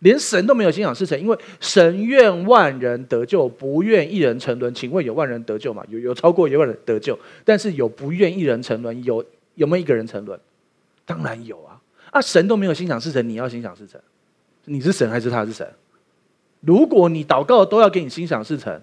[0.00, 4.72] 连神都没有心想事成，因为神愿万人得救，不愿一人沉沦。
[4.72, 5.84] 请问有万人得救吗？
[5.88, 9.24] 有有超过一万人得救，但是有不愿一人沉沦有。
[9.60, 10.40] 有没有一个人沉沦？
[11.04, 11.78] 当然有啊！
[12.12, 14.00] 啊，神都没有心想事成，你要心想事成，
[14.64, 15.70] 你是神还是他是神？
[16.60, 18.80] 如果你祷告都要给你心想事成，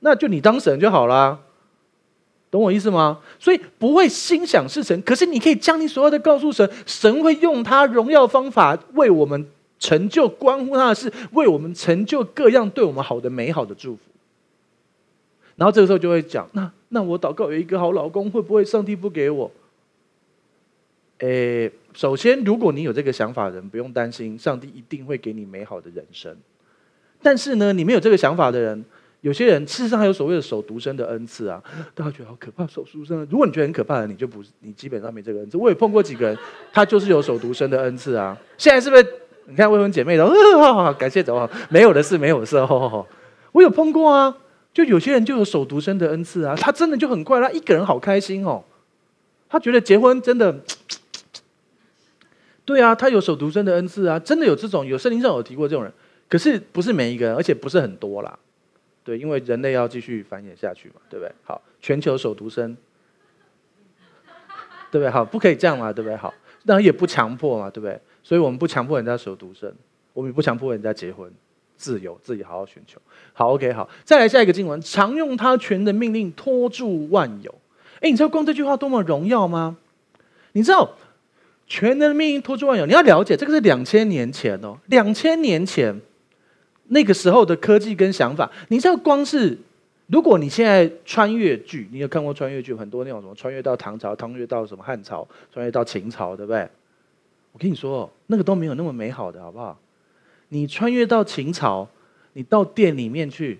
[0.00, 1.38] 那就你当神就好啦。
[2.50, 3.20] 懂我意思吗？
[3.38, 9.46] 所以不会心想事成，可是你可以将你所有的告诉神，神会用他荣耀方法为我们
[9.78, 14.00] 成就关乎他的事，为我们成就各样对我们好的美好的祝福。
[15.54, 19.48] 然后这个时候就会讲，那那我祷告有一个好老公，会不会上帝不给我？
[21.18, 26.36] 诶，首先，如果你有这个想法的人，不用担心，上帝一定会给你美好的人生。
[27.22, 28.84] 但是呢，你没有这个想法的人，
[29.22, 31.62] 有些人事实上还有所谓的守独身的恩赐啊，
[31.94, 33.16] 大家觉得好可怕，守独身。
[33.30, 35.56] 如果你觉得很可怕的，你就不，你基本上没这个恩赐。
[35.56, 36.38] 我也碰过几个人，
[36.72, 38.36] 他就是有守独身的恩赐啊。
[38.58, 39.06] 现在是不是？
[39.48, 42.56] 你看未婚姐妹的， 哦、感谢走啊，没有的事，没有的事。
[42.56, 43.06] 哦，
[43.52, 44.36] 我有碰过啊，
[44.74, 48.64] 就有些人就有守独身的恩赐啊，他真的就很快，他一个人好开心哦，
[49.48, 50.52] 他觉得结婚真的，
[52.66, 55.90] 对啊，他有守独身的恩赐啊，真的有这种，有圣经上有提过这种人。
[56.28, 58.36] 可是不是每一个人，而且不是很多啦，
[59.04, 61.32] 对，因为人类要继续繁衍下去嘛，对不对？
[61.44, 62.76] 好，全球守独身，
[64.90, 65.08] 对不对？
[65.08, 66.16] 好，不可以这样嘛，对不对？
[66.16, 67.96] 好，当然也不强迫嘛，对不对？
[68.24, 69.72] 所以我们不强迫人家守独身，
[70.12, 71.32] 我们也不强迫人家结婚，
[71.76, 73.00] 自由自己好好寻求。
[73.32, 77.54] 好，OK，好，再来下一个经文，常用他全的命令托住万有。
[78.00, 79.76] 哎，你知道光这句话多么荣耀吗？
[80.54, 80.96] 你知道
[81.66, 86.00] 全能命令托住万有，你要了解这个是两千年前哦，两千年前。
[86.88, 89.58] 那个时候的科技跟想法，你知道，光是
[90.06, 96.60] 如果你现在穿越剧，你有看过穿越剧，很多那种什么穿越到唐朝，穿越到什么汉朝，穿越到秦朝，对不对？
[97.52, 99.76] 我跟你说，那个都没有那么美好的，好不好？
[100.50, 101.88] 你穿越到秦朝，
[102.34, 103.58] 你到店里面去，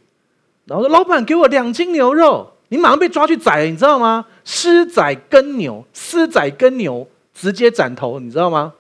[0.67, 4.25] 然后说老板给我两斤牛肉，你马上被抓去宰，你知道吗？
[4.45, 7.09] 私宰耕牛，私宰耕牛，
[7.39, 8.73] 直接斩头，你知道吗？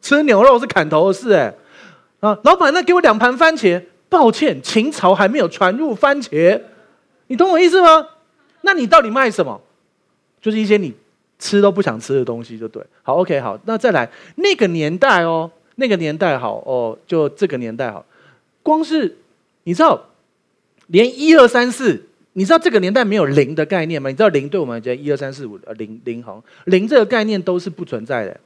[0.00, 1.54] 吃牛肉是砍头的事，哎。
[2.20, 3.82] 啊，老板，那给我两盘番茄。
[4.08, 6.60] 抱歉，秦朝还没有传入番茄，
[7.28, 8.08] 你懂我意思吗？
[8.62, 9.60] 那你到底卖什么？
[10.40, 10.92] 就是一些你
[11.38, 12.82] 吃都不想吃的东西，就对。
[13.04, 18.04] 好，OK，好，那再来那个年代哦，那个年代好哦，就这个年代好。
[18.64, 19.16] 光是
[19.62, 20.06] 你知道，
[20.88, 24.08] 连一二三四，你知道这个年代没有零的概念吗？
[24.08, 28.40] 你知道零对我们来讲，一二三四五呃零零行零这个概念都是不存在的。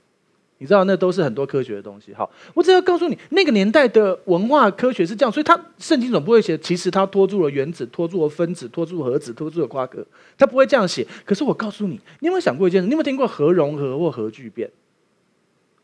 [0.58, 2.14] 你知道那都是很多科学的东西。
[2.14, 10.06] 好，我只要告诉你，那个年代的文化科学是这样，所以他圣经总不会写，其实他拖住了原子，拖住了分子，拖住了核子，拖住了夸克，
[10.38, 11.06] 他不会这样写。
[11.24, 12.86] 可是我告诉你，你有没有想过一件事？
[12.86, 14.70] 你有没有听过核融合或核聚变？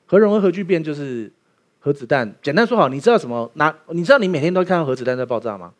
[0.06, 1.30] 核融合、核聚变就是
[1.80, 2.32] 核子弹。
[2.40, 3.50] 简单说好，你知道什么？
[3.54, 5.74] 拿你知道你每天都看到核子弹在爆炸吗？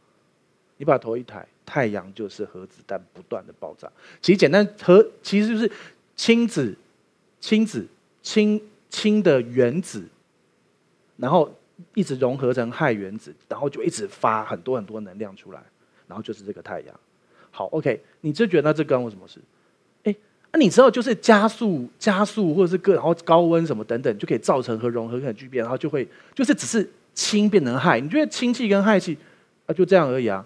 [0.76, 3.88] 你把头一抬，太阳就是核子弹不断的爆炸。
[4.20, 5.70] 其实简单核其实就是
[6.16, 6.74] 氢子，
[7.40, 7.86] 氢子，
[8.22, 8.60] 氢。
[8.92, 10.02] 氢的原子，
[11.16, 11.48] 然后
[11.94, 15.62] 一直融合成氦原子，然后就一直发很多很多能量出来，
[16.08, 17.00] 然后就是这个太阳。
[17.52, 19.38] 好，OK，你就觉得这关我什么事？
[20.02, 20.16] 哎，
[20.50, 28.00] 那你知道就是加速、加速或者是各然后高温什么等等，就可以造成核融合跟聚变，然后就会就是只是氢变成氦。
[28.00, 29.16] 你觉得氢气跟氦气
[29.66, 30.44] 啊就这样而已啊？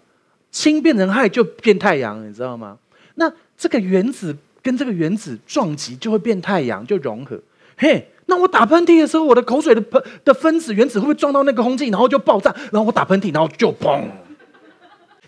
[0.54, 2.78] 氢变成氦就变太阳，你知道吗？
[3.16, 7.36] 那这个原子跟这个原子撞击就会变太阳，就融合。
[7.76, 8.08] 嘿。
[8.26, 12.54] 那我打喷嚏的时候，我的口水的喷的分子原子会不会撞到那个空气，然后就爆炸？
[12.72, 14.00] 然后我打喷嚏，然后就砰！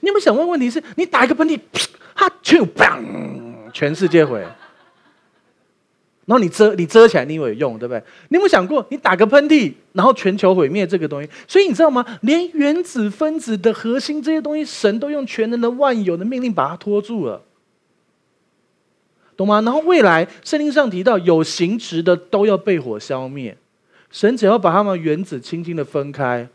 [0.01, 0.83] 你有没有想问问题是？
[0.95, 1.61] 你打一个喷嚏，
[2.14, 3.03] 哈就砰，
[3.72, 4.43] 全世界毁。
[6.27, 8.03] 然后你遮你遮起来，你以为有用，对不对？
[8.29, 11.31] 你有没有想过，你打个喷嚏，然后全球毁灭这个东西？
[11.47, 12.05] 所以你知道吗？
[12.22, 17.43] 连原子分子的核心这些东西，神都用全能的万有的命令把它拖住了。
[19.37, 19.61] 懂吗？
[19.61, 23.57] 然后未来圣经上提到，有形质的都要被火消灭。
[24.11, 26.49] 神只要把它们原子轻轻的分开，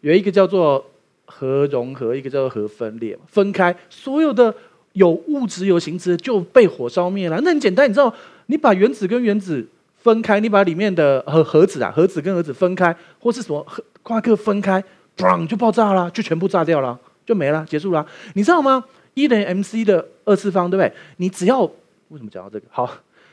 [0.00, 0.84] 有一个叫做
[1.24, 3.16] 核融合，一个叫做核分裂。
[3.26, 4.52] 分开所有的
[4.92, 7.40] 有物质、有形质就被火烧灭了。
[7.42, 8.12] 那很简单，你知道，
[8.46, 9.66] 你把原子跟原子
[9.96, 14.82] 分开，你把里面的核核子啊，核子跟核子分开，或是什么核夸克分开，
[15.16, 18.06] 砰就爆炸了，就全部炸掉了，就没了，结束了。
[18.34, 18.84] 你知道吗？
[19.14, 20.92] 一等于 mc 的二次方，对不对？
[21.16, 22.66] 你只要为什么讲到这个？
[22.70, 22.88] 好，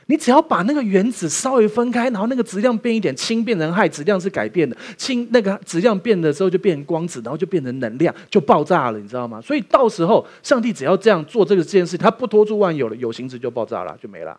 [0.06, 4.76] 你只要把那个原子稍微分开，然后那个质量变一点，氢变成氦，质量是改变的。
[4.96, 9.40] 氢那个质量变的时候就变成光子，然后就变成能量，就爆炸了，你知道吗？
[9.40, 14.36] 所以到时候上帝只要这样做这个这件事，他不拖住万有了，有形质就爆炸了，就没了。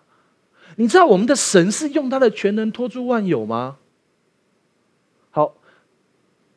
[0.75, 3.77] 你知道我们的神是用他的全能托住万有吗？
[5.31, 5.53] 好，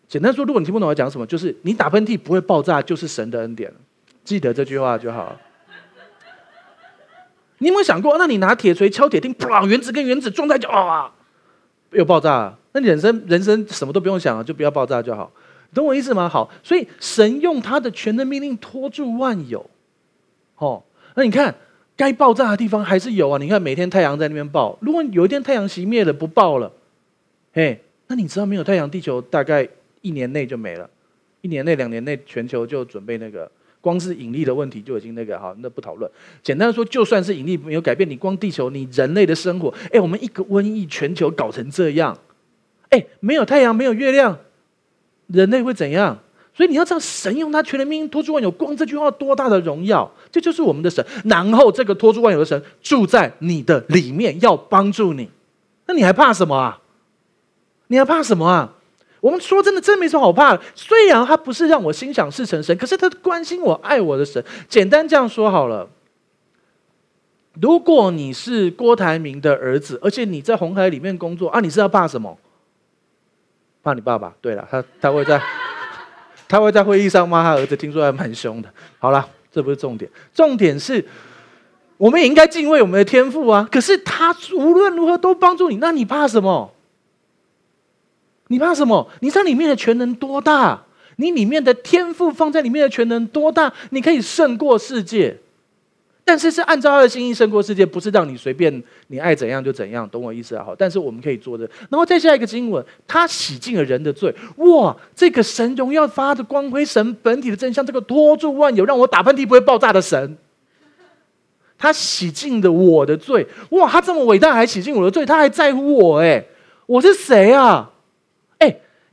[0.08, 3.72] 简单说，如果你听不懂我讲什么，就是你打喷嚏不会爆炸，就是神的恩典。
[4.24, 5.36] 记得这句话就好。
[7.58, 8.16] 你有没有想过？
[8.18, 11.12] 那你拿铁锤敲铁钉，啪，原子跟原子撞在就啊，
[11.90, 12.58] 又爆炸了。
[12.72, 15.32] 那你人生人生什么都不用想了，就不要爆炸就好。
[15.74, 16.28] 懂我意思吗？
[16.28, 19.68] 好，所以神用他的全能命令拖住万有。
[20.56, 20.82] 哦，
[21.14, 21.54] 那你看
[21.98, 23.36] 该爆炸的地方还是有啊。
[23.38, 26.72] 你看每天太阳在那边爆，如果有一天太阳熄灭了不爆了，
[27.52, 29.68] 嘿，那你知道没有太阳，地球大概
[30.00, 30.88] 一年内就没了，
[31.40, 33.50] 一年内、两年内，全球就准备那个。
[33.80, 36.10] 光是引力的问题就已经那个好，那不讨论。
[36.42, 42.18] 简单说，就算是引力没有改变，你光地球，你人类的生活，哎，我们一个瘟疫，全球搞成这样，
[42.90, 44.36] 哎，没有太阳，没有月亮，
[45.28, 46.18] 人类会怎样？
[46.58, 51.06] 所以你要知道，神用他全能命托住万有，光这句话多大的荣耀，这就是我们的神。
[51.24, 55.30] 然后这个托住万有的神住在你的里面，要帮助你，
[55.86, 56.80] 那你还怕什么啊？
[57.86, 58.74] 你还怕什么啊？
[59.20, 60.62] 我们说真的，真没什么好怕的。
[60.74, 64.44] 虽然他不是让我心想事成神，可是他关心我、爱我的神。
[64.68, 65.88] 简单这样说好了。
[67.62, 72.36] 如果你是郭台铭的儿子，而且你在红海里面工作啊，你是要怕什么？
[73.80, 74.34] 怕你爸爸？
[74.40, 75.40] 对了，他他会在
[76.48, 78.72] 他会在会议上骂他儿子，听说还蛮凶的。
[78.98, 81.04] 好了，这不是重点，重点是，
[81.96, 83.68] 我们也应该敬畏我们的天赋啊。
[83.70, 86.72] 可是他无论如何都帮助你，那你怕什么？
[88.48, 89.10] 你怕什么？
[89.20, 90.84] 你在里面的全能多大？
[91.16, 93.72] 你里面的天赋放在里面的全能多大？
[93.90, 95.36] 你可以胜过世界，
[96.28, 98.70] 但是是按照他的心意胜过世界，不是让你随便
[99.06, 100.62] 你爱怎样就怎样，懂我意思啊？
[100.62, 101.64] 好，但是我们可以做的。
[101.88, 104.34] 然后再下一个经文，他洗净了人的罪。
[104.56, 110.36] 哇，这个神荣耀发着光辉，神本体的真相，这个托住万有，让我打喷嚏不会爆炸的神，
[111.78, 113.46] 他洗净了我的罪。
[113.70, 116.44] 哇，他这么伟大，还洗净我的罪，他还在乎我哎，
[116.84, 117.92] 我是谁啊？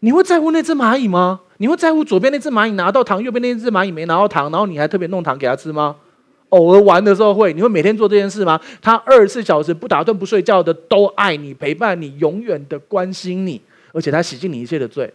[0.01, 1.39] 你会在乎那只蚂蚁吗？
[1.59, 5.95] 你会在乎左边那只蚂蚁拿到糖，右边那只蚂蚁没拿到糖，然后你还特别弄糖给他吃吗？
[6.55, 8.59] 偶尔玩的时候会，你会每天做这件事吗？
[8.81, 15.13] 他二十四小时不打盹不睡觉的都爱你，陪伴你，永远的关心你，而且他洗净你一切的罪。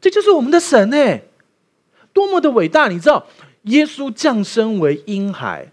[0.00, 1.22] 这就是我们的神哎，
[2.12, 2.88] 多么的伟大！
[2.88, 3.24] 你知道，
[3.62, 5.70] 耶稣降生为婴孩。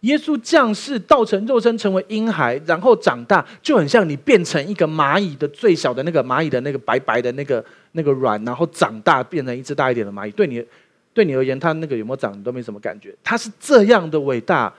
[0.00, 10.30] 耶稣降世，道成肉身，成为婴孩，然后长大，就很像你变成一个蚂蚁的最小的那个蚂蚁的那个白白的那个那个卵，然后长大变成一只大一点的蚂蚁。
[10.30, 10.64] 对你，
[11.16, 13.16] 对你而言，它那个有没有长，你都没什么感觉。
[13.24, 14.70] 它是这样的伟大，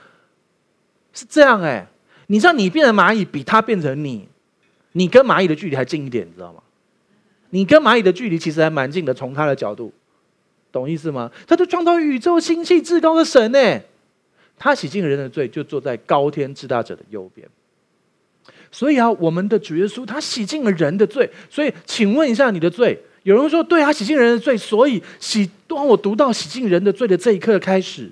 [1.12, 1.84] 是这样哎。
[2.28, 4.28] 你知道，你变成蚂蚁，比它变成你，
[4.92, 6.62] 你跟蚂蚁的距离还近一点，你知道吗？
[7.50, 9.92] 你跟蚂蚁的距离其实还蛮近的，从它的角度，
[10.70, 11.28] 懂意思吗？
[11.48, 13.82] 他就创造宇宙星系至高的神哎。
[14.56, 17.48] 他洗净人的罪，就坐在高天至大者的右边。
[18.70, 21.28] 所以啊，我们的主耶稣他洗净了人的罪。
[21.50, 22.96] 所以，请问一下你的罪？
[23.22, 24.56] 有人说，对啊，洗净人的罪。
[24.56, 28.10] 所以洗，当我读到洗净人的罪的这一刻开始，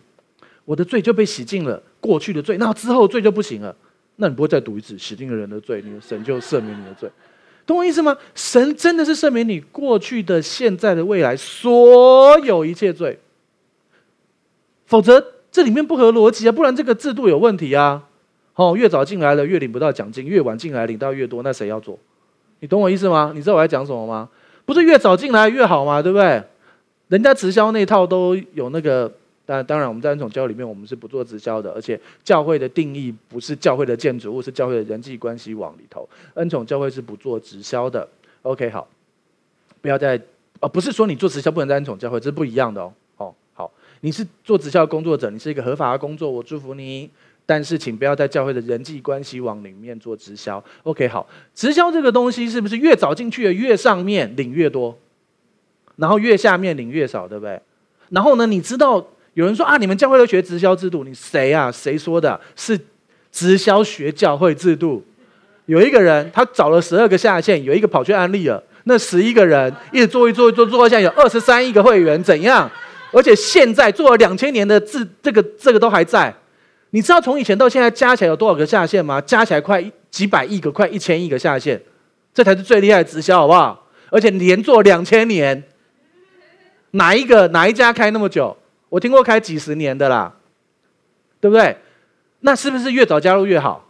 [0.64, 1.82] 我的罪就被洗净了。
[2.00, 3.74] 过去的罪，那之后罪就不行了。
[4.16, 7.10] 那你不会再读一次洗净人的罪，你的神就赦免你的罪，
[7.66, 8.16] 懂我意思吗？
[8.34, 13.18] 神真的是赦免你过去的、现在的、未来所有一切罪，
[14.86, 15.32] 否则。
[15.52, 18.04] 这里面不合逻辑啊，不然这个制度有问题啊！
[18.56, 21.98] 哦，越早进来了越领不到奖金，越晚进来领到越多，那谁要做？
[22.60, 23.32] 你懂我意思吗？
[23.34, 24.28] 你知道我在讲什么吗？
[24.66, 26.02] 不是越早进来越好吗？
[26.02, 26.42] 对不对？
[27.08, 29.10] 人家直销那套都有那个，
[29.46, 38.06] 当当然我们在恩宠教会里面我们是不做直销的，而且教会的定义不是教会的建筑物，是教会的人际关系网里头，恩宠教会是不做直销的。
[38.42, 38.88] OK，好，
[39.80, 40.20] 不要再
[40.58, 42.92] 哦，不是说你做直销不能在恩宠教会，这是不一样的哦。
[43.18, 47.08] 哦，好你是做直销工作者，你是一个合法的工作，我祝福你。
[47.48, 50.62] 但是，请不要在教会的人际关系网里面做直销。
[50.82, 51.24] OK，好，
[51.54, 54.98] 直销这个东西是不是越早进去的越上面领越多，
[55.94, 57.60] 然后越下面领越少，对不对？
[58.10, 61.70] 然后呢，你知道有人说啊，你们教会都学直销制度，你谁啊？
[61.70, 62.40] 谁说的？
[62.56, 62.76] 是
[63.30, 65.04] 直销学教会制度。
[65.66, 72.68] 有一个人他找了十二个下线，有一个跑去安利了，那十一个人一直做一做一做做，现在有二十三亿个会员，怎样？
[73.12, 76.34] 而且现在做了两千年的字，这个这个都还在。
[76.90, 79.20] 你知道从以前到现在加起来有多少个下线吗？
[79.20, 81.80] 加起来快几百亿个，快一千亿个下线，
[82.32, 83.86] 这才是最厉害的直销，好不好？
[84.10, 85.62] 而且连做两千年，
[86.92, 88.56] 哪一个哪一家开那么久？
[88.88, 90.34] 我听过开几十年的啦，
[91.40, 91.76] 对不对？
[92.40, 93.88] 那是不是越早加入越好？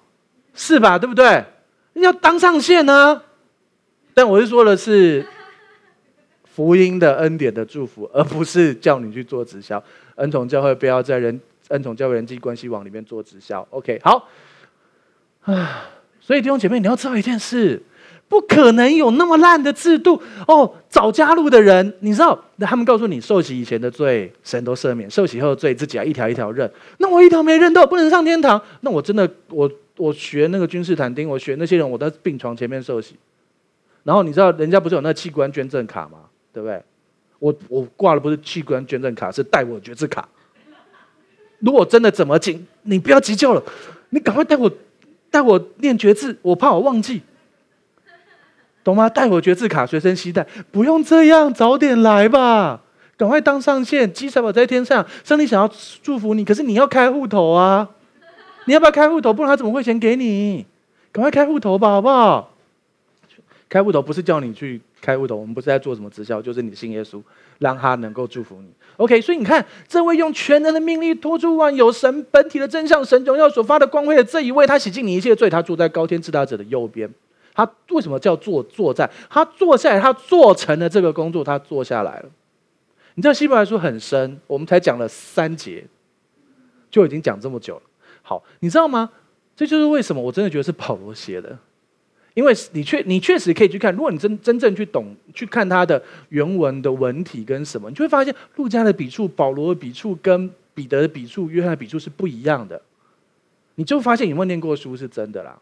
[0.55, 0.99] 是吧？
[0.99, 1.45] 对不对？
[1.95, 3.23] 要当上线呢？
[4.15, 5.27] 但我是说的是。
[6.57, 9.83] 福音的恩典的祝福，而不是叫你去做直销。
[10.15, 11.39] 恩宠教会不要在人
[11.69, 13.67] 恩宠教会人际关系网里面做直销。
[13.71, 14.29] OK，好
[15.43, 15.91] 啊。
[16.21, 17.81] 所以弟兄姐妹，你要知道一件事，
[18.29, 20.75] 不可能有那么烂的制度哦。
[20.89, 26.69] 早加入的人，你知道，他们告诉你，受洗以前的罪神都赦免，受洗后的罪自己要一条一条认。
[26.99, 28.61] 那我一条没认到，不能上天堂。
[28.81, 33.15] 那我真的，我我学那个君士坦丁，我学那些人，我在病床前面受洗。
[34.03, 36.19] 然后你知道，人家不是有那器官捐赠卡吗？
[36.53, 36.83] 对不对？
[37.39, 40.29] 我我挂的不是器官捐赠卡，是带我决志卡。
[41.61, 43.63] 如果真的怎么紧，你不要急救了，
[44.11, 44.71] 你赶快带我
[45.31, 47.23] 带我念绝字，我怕我忘记。
[48.85, 49.09] 懂吗？
[49.09, 52.83] 带我绝字卡随身携带，不用这样，早点来吧，
[53.17, 55.05] 赶快当上线，积财宝在天上。
[55.25, 55.69] 上帝想要
[56.03, 57.91] 祝福你，可是你要开户头啊！
[58.67, 59.33] 你要不要开户头？
[59.33, 60.67] 不然他怎么会钱给你？
[61.11, 62.55] 赶快开户头吧，好不好？
[63.69, 67.21] 开户头不是叫你去开户头，我们不是在做什么直销，就是你信耶稣，
[67.59, 68.69] 让他能够祝福你。
[68.97, 77.09] OK，所以你看，这位用全能的命力托住万有、神本体的真相、神荣耀所发的光辉的这一位，他洗净你一切罪，他坐在高天至大者的右边。
[77.55, 79.11] 他为什么叫坐坐在？
[79.29, 82.29] 他坐下来，他做成了这个工作，他坐下来了。
[83.15, 85.85] 你知道希伯来书很深，我们才讲了三节，
[86.91, 87.83] 就已经讲这么久了。
[88.23, 89.11] 好，你知道吗？
[89.55, 91.59] 这就是为什么我真的觉得是保罗写的。
[92.37, 102.79] 因为你确你确实可以去看，如果你真真正去懂去看他的原文的文体跟什么，你就会发现路加的笔触、保罗的笔触跟彼得的笔触、约翰的笔触是不一样的。
[103.77, 105.59] 你就发现有没有念过书是真的啦。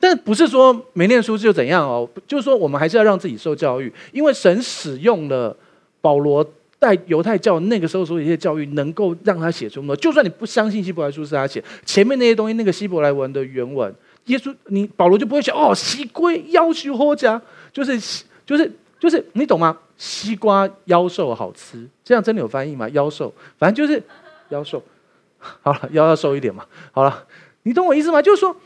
[0.00, 5.54] 但不是说没念书就怎样哦，就是说我们还是要让自己受教育，因为神使用了
[6.00, 6.42] 保罗
[6.78, 9.94] 带犹太教那个时候所有一些教育，能够让他写出那。
[9.96, 13.94] 就算你不相信希伯来书是他写，前面那些东西，那个希伯来文的原文。
[14.26, 17.40] 耶稣，你保罗就不会写哦，西瓜夭寿好吃，
[17.72, 17.98] 就是
[18.46, 19.76] 就是就是，你懂吗？
[19.96, 22.88] 西瓜妖兽好吃，这样真的有翻译吗？
[22.90, 24.02] 妖兽，反正就是
[24.50, 24.82] 妖兽。
[25.38, 26.64] 好了，妖要瘦一点嘛。
[26.92, 27.26] 好了，
[27.64, 28.22] 你懂我意思吗？
[28.22, 28.56] 就是说，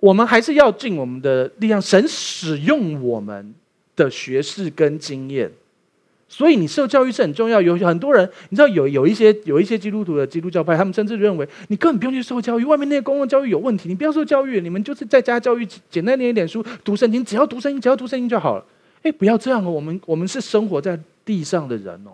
[0.00, 3.54] 我们还是要尽我们的力量，神使用我们
[3.94, 5.52] 的学识跟经验。
[6.32, 7.60] 所以你受教育是很重要。
[7.60, 18.64] 有很多人，你知道有有一些有一些基督徒的基督教派，他们甚至认为你根本不用去受教育，外面那些公共教育有问题，你不要受教育，你们就是在家教育，简单念一点书，读圣经，只要读圣经，只要读圣经就好了。
[19.02, 22.10] 哎，不要这样哦，我们我们是生活在地上的人哦，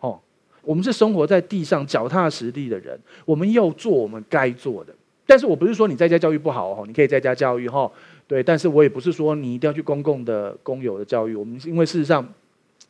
[0.00, 0.18] 哦，
[0.62, 4.94] 我们是生活在地上脚踏实地的人，我们要做我们该做的。
[5.26, 7.90] 但是我不是说你在家教育不好哦，你可以在家教育哈，
[8.26, 12.26] 对，但是我也不是说你一定要去公共的公有的教育，我们因为事实上。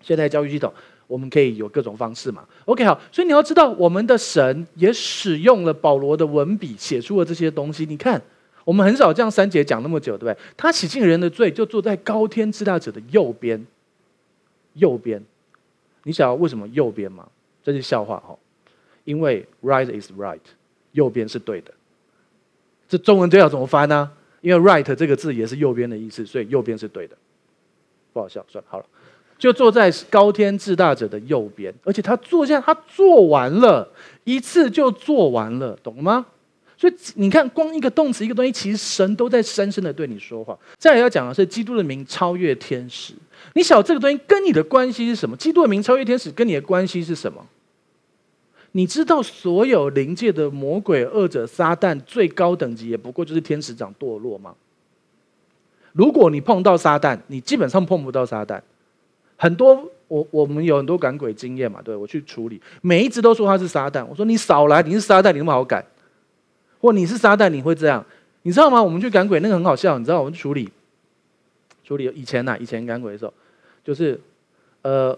[0.01, 0.73] 现在教育系统，
[1.07, 7.87] 我们可以有各种方式嘛？OK，好，所以你要知道，我们的神也使用了保罗的文笔写出了这些东西。
[7.87, 8.21] 你看，
[8.65, 10.37] 我们很少这样三节讲那么久，对不对？
[10.57, 13.67] 他洗净人的罪，就坐在高天至大者的右边。
[14.75, 15.23] 右边，
[16.03, 17.27] 你想要为什么右边吗？
[17.65, 18.37] 这是笑话哈，
[19.05, 20.39] 因为 right is right，
[20.93, 21.73] 右边是对的。
[22.89, 24.11] 这中文这要怎么翻呢？
[24.43, 27.17] 因为 right 这个字也是右边的意思，所以右边是对的。
[28.13, 28.85] 不好笑，算了，好了。
[29.39, 33.87] 就坐在高天至大者的右边，而且他坐下，他做完了
[34.25, 36.27] 一次就做完了，懂了吗？
[36.79, 40.59] 所以你看，光一个动词，一个东西，其实神都在深深的对你说话。
[40.77, 43.15] 再来要讲的是，基督的名超越天使。
[43.55, 45.37] 你晓得这个东西跟你的关系是什么？
[45.37, 47.47] 基督的名超越天使，跟你的关系是什么？
[48.73, 54.55] 你知道所有灵界的魔鬼、恶者、撒旦最高等级也不过就是天使长堕落吗？
[55.93, 58.61] 如果你碰到撒旦，你基本上碰不到撒旦。
[59.37, 64.05] 很多我我们有很多赶鬼经验嘛，对，我去处理，每一只都说他是撒旦。
[64.07, 65.85] 我说你少来，你是撒旦，你那么好赶，
[66.81, 68.05] 或你是撒旦，你会这样，
[68.43, 68.83] 你知道吗？
[68.83, 70.69] 我们去赶鬼那个很好笑，你知道我们处理
[71.85, 73.35] 处理以前呐、以前赶鬼的时候，
[73.85, 74.19] 就是
[74.83, 75.09] 呃，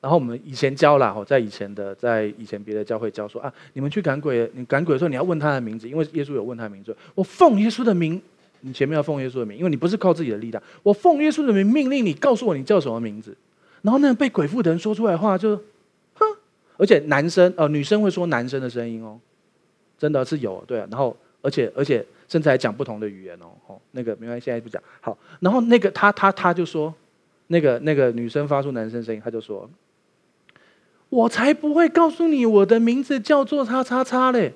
[0.00, 8.20] 然后我们以前教了哈，在以前的在以前别的教会教说啊，你们去赶鬼，你赶鬼的时候你要问他的名字，因为耶稣有问他名字，我奉耶稣的名，
[8.60, 13.36] 你前面要奉耶稣的名，因为你不是靠自己的力量，我奉耶稣的名命令你告诉我你叫什么名字。
[13.82, 15.56] 然后那被鬼附的人说出来的话就，
[16.14, 16.26] 哼，
[16.76, 19.18] 而且男生呃女生会说男生的声音哦，
[19.96, 20.86] 真的是有对啊。
[20.90, 24.82] 然后而且而且甚至还讲不同的语言哦，哦那个没关系，现在不讲。
[25.00, 26.94] 好，然后那个他他他就说，
[27.46, 29.68] 那个那个女生发出男生声音，他就说，
[31.08, 34.52] 我才不会告诉你我的名字叫做叉叉叉嘞，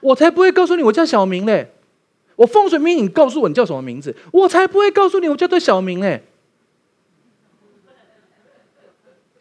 [0.00, 1.70] 我才不会告诉你我叫小明嘞，
[2.36, 6.22] 我奉水命你告诉我你叫什么名字，我才不会告诉你我叫做小明嘞。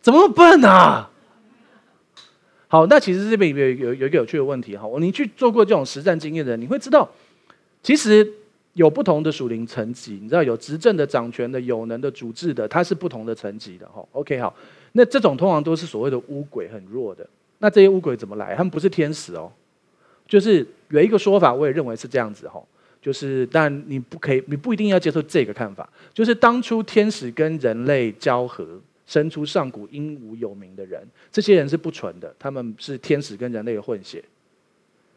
[0.08, 1.10] 怎么那么笨啊？
[2.70, 7.05] 好，那其实这边有有有一个有趣的问题哈，你去做过这种实战经验的人，你会知道，
[7.84, 8.26] 其实
[8.72, 14.01] 有不同的属灵层级，你知道有执政的、掌权的、有能的、主治的，它是不同的层级的哈。
[14.14, 14.55] OK，好，
[14.93, 17.28] 那这种通常都是所谓的乌鬼，很弱的。
[17.58, 18.55] 那这些乌鬼怎么来？
[18.55, 19.51] 他们不是天使哦，
[20.26, 22.64] 就是有一个说法，我也认为是这样子哈，
[23.01, 28.66] 就是但你不可以，你不一定要接受这个看法，就是当初天使跟人类交合。
[29.08, 31.01] 生出上古英武有名的人，
[31.32, 34.22] 这些人是不纯的，他们是天使跟人类的混血，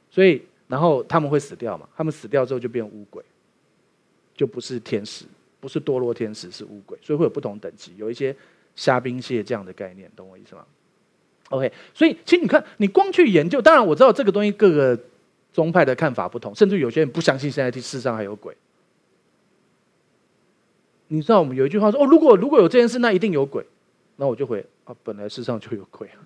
[0.09, 1.89] 所以然后他们会死掉嘛？
[1.97, 3.21] 他们死掉之后就变乌鬼，
[4.37, 5.25] 就不是天使，
[5.59, 8.35] 不是堕落天使，是乌鬼，所以会有不同等级，有一些
[8.77, 10.65] 虾兵蟹将的概念，懂我意思吗
[11.49, 14.97] ？OK，所以其实你看，你光去研究，当然我知道这个东西各个
[15.53, 18.57] 宗派的看法不同，甚至有些人不相信现在这世上还有鬼。
[21.09, 23.67] 你知道我们有一句话说：“哦，如果如果有这件事，那一定有鬼。”
[24.21, 26.21] 那我就回啊，本来世上就有鬼啊。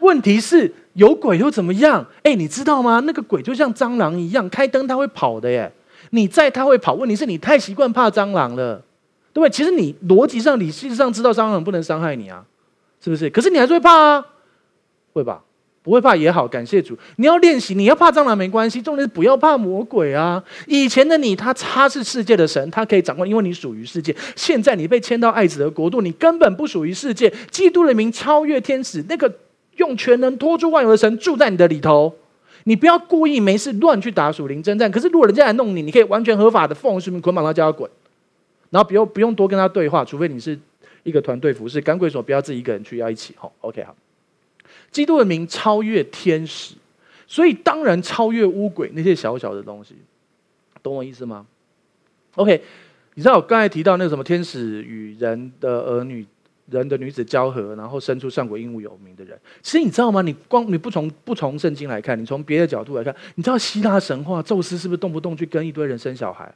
[0.00, 2.06] 问题是有鬼又怎么样？
[2.22, 3.00] 哎，你知道吗？
[3.00, 5.70] 那个鬼就像蟑螂一样，开灯它会跑的耶。
[6.10, 8.82] 你在它会跑，问题是你太习惯怕蟑螂了，
[9.34, 9.50] 对不对？
[9.50, 12.42] 其实你逻辑上、你事实上知道蟑螂不能伤害你啊，
[13.02, 13.28] 是不是？
[13.28, 14.26] 可是你还是会怕啊，
[15.12, 15.44] 会吧？
[15.86, 16.98] 不会怕也好，感谢主。
[17.14, 20.42] 你要练习，你要怕蟑螂没关系，重点是不要怕魔鬼啊。
[20.66, 24.12] 以前的你，他他是世界的神，他可以掌控，因为你属于世界。
[24.34, 27.32] 现在你被迁到爱子的国度，你根本不属于世界。
[27.52, 29.32] 基督的名超越天使，那个
[29.76, 32.12] 用全能托住万有的神住在你的里头。
[32.64, 34.90] 你不要故意没事乱去打属灵征战。
[34.90, 37.88] 可是如果人家来弄你，你可以完全合法的奉圣名捆绑他，叫他滚，
[38.70, 40.58] 然后不用不用多跟他对话，除非你是
[41.04, 41.80] 一个团队服侍。
[41.80, 43.36] 干鬼所不要自己一个人去，要一起。
[43.38, 43.94] 吼，OK，好。
[44.96, 46.74] 基督的名超越天使，
[47.26, 49.94] 所以当然超越污鬼那些小小的东西，
[50.82, 51.46] 懂我意思吗
[52.36, 52.62] ？OK，
[53.12, 56.26] 你知道我刚才提到那个什么天使与人的儿女，
[56.70, 59.38] 人的女子交合，然后生出上古英武有名的人。
[59.60, 60.22] 其实你知道吗？
[60.22, 66.50] 你光你不从不从圣经来看，你从别的角度来看，你知道希腊神话宙斯是不是动不动去跟一堆人生小孩，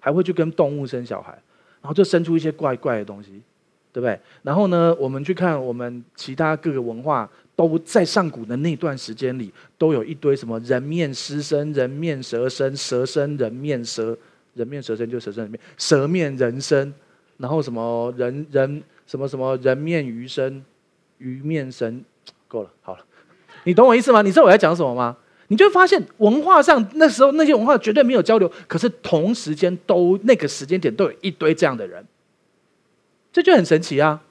[0.00, 1.32] 还会去跟动物生小孩，
[1.82, 3.42] 然后就生出一些怪怪的东西，
[3.92, 4.18] 对不对？
[4.42, 7.30] 然后呢，我们去看我们其他各个文化。
[7.58, 14.16] 都在上古的那段时间里，都有一堆什么人面狮身、人面蛇身、蛇身人面蛇、
[14.54, 16.94] 人面蛇身就蛇身人面蛇面人身，
[17.38, 20.64] 然后什么人人什么什么人面鱼身、
[21.18, 22.04] 鱼面神，
[22.46, 23.04] 够了，好了，
[23.64, 24.22] 你懂我意思吗？
[24.22, 25.16] 你知道我在讲什么吗？
[25.48, 32.06] 你就会发现文化上那时候那些文化绝对没有交流，可是同时间都那个时间点都有一堆这样的人，
[33.32, 34.22] 这就很神奇啊，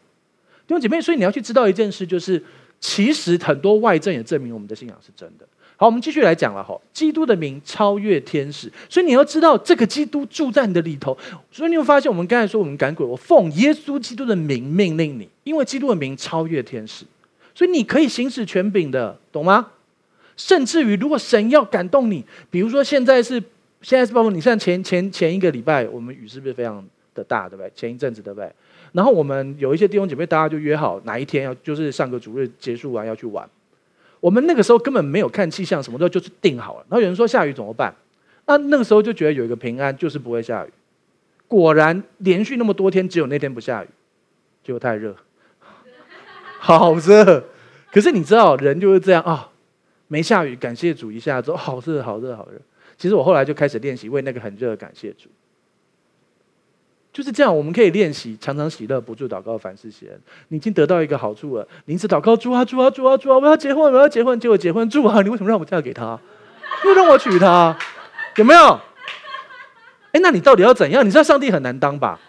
[0.66, 2.42] 弟兄姐妹，所以你要去知道一件事，就是。
[2.80, 5.48] 其实很多外证也证明我们的信仰是真的。
[5.80, 6.76] 好，我们继续来讲了哈。
[6.92, 11.16] 基督的名超越天使，所以你要知道这个基督住在你的里头。
[11.52, 17.06] 所以你会发现，我们刚才说我们赶鬼，我奉耶稣基督的名命令你，因为基督的名超越天使，
[17.54, 19.68] 所以你可以行使权柄的，懂吗？
[20.36, 23.42] 甚至于，如果神要感动你，比如说现在是
[23.84, 27.72] 现在是包括你像前前前一个礼拜，我们雨是不是非常的大，对不对？
[27.76, 28.52] 前一阵子，对不对？
[28.98, 33.48] 然后我们有一些弟兄姐妹，大家就约好哪一天要，就是上个主日结束完要去玩。
[34.20, 36.86] 我们那个时候根本没有看气象，什么时候，就是定好了。
[36.90, 37.94] 然后有人说下雨怎么办？
[38.48, 40.70] 那那个时候就觉得有一个平安，就是不会下雨。
[41.48, 43.88] 果然连续那么多天，只有那天不下雨，
[44.64, 45.16] 结果太热，
[46.58, 47.44] 好热。
[47.92, 49.52] 可是你知道，人就是这样啊、
[50.08, 52.60] 没下雨，感谢主一下之后，好热，好热，好热。
[52.98, 55.30] 其实我后来就开始练习为那个很热感谢主。
[57.18, 60.22] 就是这样，我们可以练习常常喜乐，不住祷告，凡事谢恩。
[60.50, 66.20] 你已经得到一个好处了，你一直祷告，主啊，主啊，主啊，主啊，我要结婚，我要结婚，结果结婚，主啊，你为什么让我嫁给他？
[66.86, 67.76] 又让我娶她，
[68.36, 68.80] 有没有？
[70.12, 71.04] 哎，那你到底要怎样？
[71.04, 72.20] 你知道上帝很难当吧？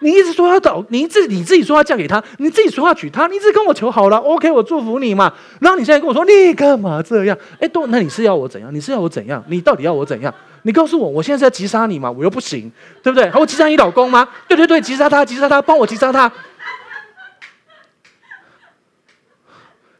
[0.00, 5.34] 你一直说要祷，你自你自己说要嫁给他，你自己说要娶她，你一直跟我求好了，OK，我祝福你嘛。
[5.60, 7.36] 然后你现在跟我说，你干嘛这样？
[7.58, 8.72] 哎，都，那你是要我怎样？
[8.72, 9.44] 你是要我怎样？
[9.48, 10.32] 你到底要我怎样？
[10.62, 12.10] 你告诉我，我现在是要击杀你吗？
[12.10, 12.70] 我又不行，
[13.02, 13.30] 对不对？
[13.30, 14.28] 还会击杀你老公吗？
[14.46, 16.30] 对对对，击杀他，击杀他，帮我击杀他。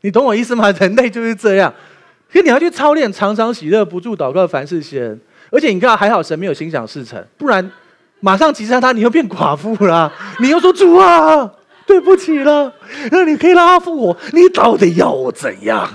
[0.02, 0.70] 你懂我意思吗？
[0.72, 1.72] 人类就是这样，
[2.30, 5.18] 所以你要去操练，常常喜乐，不住祷告，凡事先。
[5.50, 7.70] 而且你看，还好神没有心想事成，不然
[8.20, 10.12] 马上击杀他，你又变寡妇了。
[10.40, 11.50] 你又说主啊，
[11.86, 12.72] 对不起了，
[13.10, 14.16] 那你可以让他复活。
[14.32, 15.88] 你到底要我怎样？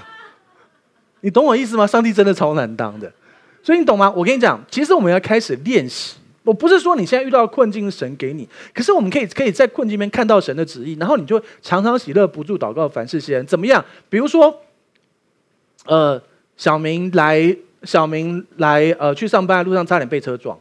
[1.21, 1.87] 你懂我意思吗？
[1.87, 3.11] 上帝真的超难当的。
[3.65, 4.13] 所以你懂吗？
[4.15, 6.17] 我跟你讲，其实我们要开始练习。
[6.43, 13.45] 我不是说你现在遇到困境，神给你，可是我们可以可以在困境里面看到神的旨意，然后你就常常喜乐，不住祷告，凡事谢恩。
[13.47, 13.83] 怎么样？
[14.07, 14.55] 比如说，
[15.87, 16.21] 呃，
[16.55, 20.55] 小明来，小明来，呃，去上班的路上差点被车撞，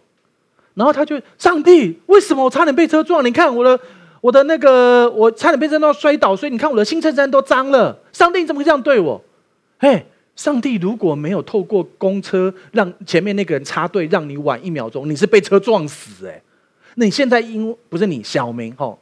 [0.72, 3.22] 然后他就，上帝，为什么我差点被车撞？
[3.22, 3.78] 你看我的
[4.22, 7.98] 我的那个，我差点被车撞摔倒，所以你看我的新衬衫都脏了。
[8.10, 9.22] 上帝，你怎么会这样对我？
[9.78, 10.06] 嘿。
[10.36, 16.42] 上帝如果没有透过公车让前面那个人插队，让你晚一秒钟，你是被车撞死哎！
[16.96, 18.98] 那你现在因不是你小明吼，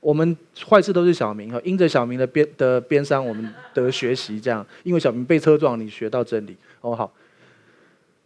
[0.00, 0.36] 我们
[0.68, 7.12] 坏事都是小明哈，因着小明的边的边伤，我们得学习这样，因为小明被车撞，你学到真理哦好。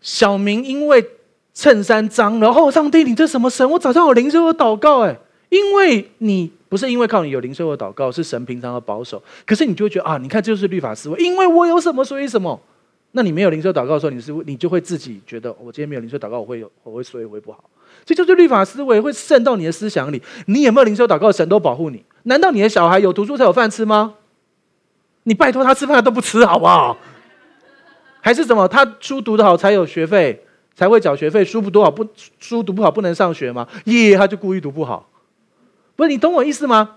[0.00, 1.04] 小明因为
[1.52, 3.68] 衬衫脏，然后上帝你这什么神？
[3.68, 5.16] 我早上有灵修的祷告哎，
[5.48, 6.52] 因为你。
[6.74, 9.22] 不是因为靠你有灵修的祷告，是神平常的保守。
[9.46, 12.60] 可是你就会觉得啊，你看这就是律法思维，因为我有什么所以什么。
[13.12, 17.62] 那你没有灵修祷告的时候，你是你就会自己觉得，我今天没有灵修祷告，我会有我会所以会不好。
[18.04, 20.20] 这就是律法思维会渗到你的思想里。
[20.46, 22.04] 你有没有灵修祷告，神都保护你。
[22.24, 24.14] 难道你的小孩有读书才有饭吃吗？
[25.22, 26.98] 你拜托他吃饭都不吃，好不好？
[28.20, 28.66] 还是什么？
[28.66, 30.44] 他书读得好才有学费，
[30.74, 31.44] 才会缴学费。
[31.44, 32.04] 书不读好不
[32.40, 33.68] 书读不好不能上学吗？
[33.84, 35.08] 耶，他就故意读不好。
[35.96, 36.96] 不是你懂我意思吗？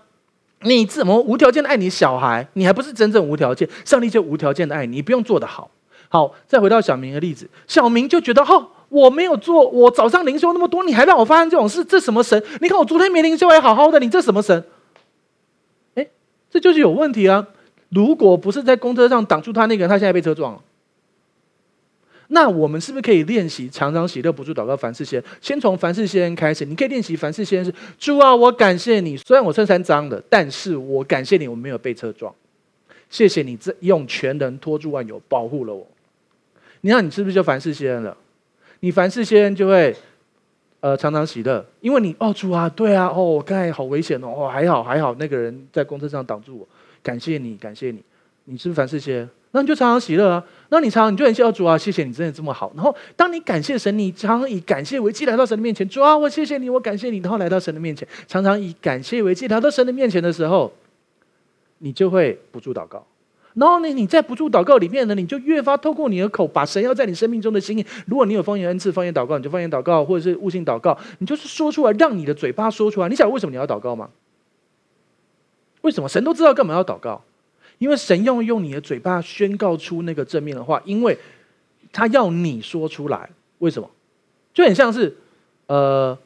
[0.61, 2.47] 你怎么无条件的爱你小孩？
[2.53, 5.69] 你还不是真正无条件，上帝就无条件的爱你，你不用做得好。
[6.09, 12.41] 好，再回到小明的例子，小明就觉得哦，我没有做，我早上灵修那么多，你还让我发生这种事，这什么神？
[12.61, 14.63] 你看我昨天没灵修还好好的，你这什么神？
[15.93, 16.07] 哎，
[16.49, 17.45] 这就是有问题啊！
[17.89, 20.59] 如果不是在公车上挡住他那个人，他现在被车撞了。
[22.29, 25.23] 那我们是不是可以练习常常喜乐不住祷告凡事先？
[25.41, 32.33] 先从凡事先开始，你可以练习凡事先是主啊，我感谢你，虽然我衬衫脏的，但是我感谢你，我没有被车撞。
[33.09, 35.87] 谢谢你这用全能托住万有保护了我。
[36.81, 38.15] 你看你是不是就凡事先了？
[38.81, 39.95] 你凡事先就会
[40.81, 46.67] 呃常常喜乐，因为你哦主啊，对啊，哦我刚才好危险哦，哦还好还好那个人在公车上挡住我，
[47.01, 48.03] 感谢你感谢你，
[48.43, 49.27] 你是不是凡事先？
[49.51, 50.43] 那你就常常喜乐啊！
[50.69, 52.71] 那你常常你就很谢谢主啊，谢谢你真的这么好。
[52.75, 57.19] 然后当你感谢神，你常常以感谢为祭来到神的面前，主啊，我谢谢你，我感谢你。
[57.19, 60.73] 然后来到神的面前，常常以感谢为祭来到神的面前的时候，
[61.79, 63.05] 你就会不住祷告。
[63.53, 67.85] 然后呢，你在不住祷告里面呢，你就越发透过你的口，把神要在你生命中的心意。
[68.05, 73.09] 如果你有方言恩赐，方言祷告，你就方言祷告，或者是悟性祷告，你就是说出来，让你的嘴巴说出来。
[73.09, 74.09] 你想为什么你要祷告吗？
[75.81, 77.23] 为什么神都知道干嘛要祷告？
[77.77, 81.17] 因为神要用你的嘴巴宣告出那个正面的话，因为
[81.91, 83.29] 他要你说出来。
[83.59, 83.89] 为什么？
[84.53, 85.15] 就很像是，
[85.65, 86.17] 呃，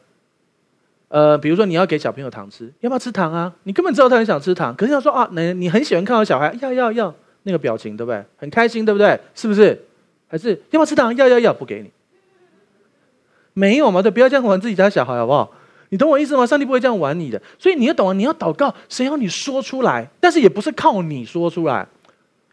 [1.08, 3.54] 呃，比如说你要给小朋友糖吃，要不要吃糖啊？
[3.64, 8.24] 你根本知道他很想吃糖，可是他说啊，你你很喜欢看到小孩要要要那个表情，对不对？
[8.38, 9.20] 很开心，对不对？
[9.34, 9.86] 是不是？
[10.28, 11.16] 还是要不要吃糖？
[11.16, 11.92] 要要要，不给你。
[13.54, 14.02] 没有嘛？
[14.02, 15.52] 对，不要这样玩自己家小孩，好不好？
[15.92, 16.46] 你懂我意思吗？
[16.48, 18.14] 上帝不会这样玩你的，所以你要懂啊！
[18.14, 21.86] 你要祷告，神要你说出来，但是也不是靠你说出来。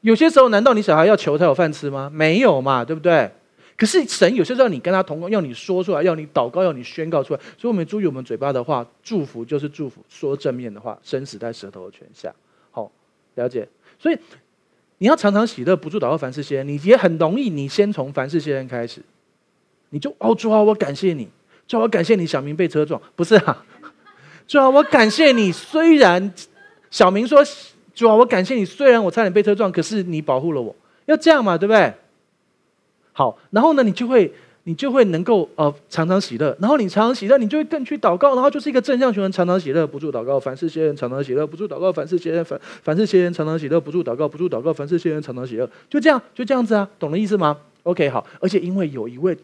[0.01, 2.11] 有些时候，难道你小孩要求他有饭吃吗？
[2.12, 3.30] 没有嘛，对不对？
[3.76, 7.41] 可是神有些时候你跟他同工，要你说出来，要你祷告，要你宣告出来。
[7.57, 12.34] 所以，我们注意我们嘴巴的话，祝福就是祝福，说正面的话，生死在舌头的权下。
[12.72, 12.91] 好，
[13.36, 13.68] 了解。
[14.01, 14.18] 所以
[14.99, 16.66] 你要常常喜乐，不住祷告，凡事谢恩。
[16.66, 19.01] 你也很容易，你先从凡事谢恩开始，
[19.91, 21.28] 你就哦，主啊，我感谢你。
[21.69, 23.64] 主啊，我感谢你，小明被车撞，不是啊。
[24.49, 26.33] 主啊，我感谢你，虽然
[26.91, 27.45] 小明说，
[27.95, 31.93] 主啊，我感谢你，虽然我差点被车撞，可是你保护了我，要这样嘛，对不对？
[33.12, 49.37] 好，然后呢，你就会，你就会能够呃常常喜乐，然后你常常喜乐，你就会更去祷告，然后就是一个正向循环，常常喜乐，不住祷告，凡事谢恩，常常喜乐，不住祷告，凡事谢恩，凡凡事谢恩，常常喜乐，不住祷告，不住祷告，凡事谢恩，常常喜乐，就这样，就这样子啊，懂了意思吗？OK，好，而且因为有一位。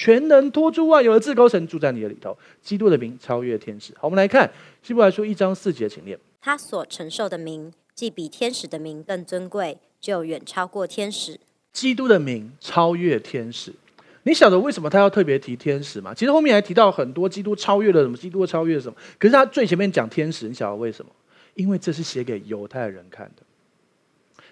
[0.00, 3.92] 全能托住万有的至高神住在你的里头，基督的名超越天使。
[3.98, 4.50] 好，我们来看
[4.82, 6.18] 希伯来书一章四节，请念。
[6.40, 11.38] 他所承受的名，既比天使的名更尊贵，就远超过天使。
[11.74, 13.74] 基督的名超越天使，
[14.22, 16.14] 你晓得为什么他要特别提天使吗？
[16.14, 18.96] 其实后面还提到很多基督超越了什么，基督超越了什么。
[19.18, 21.12] 可是他最前面讲天使，你晓得为什么？
[21.52, 23.42] 因为这是写给犹太人看的。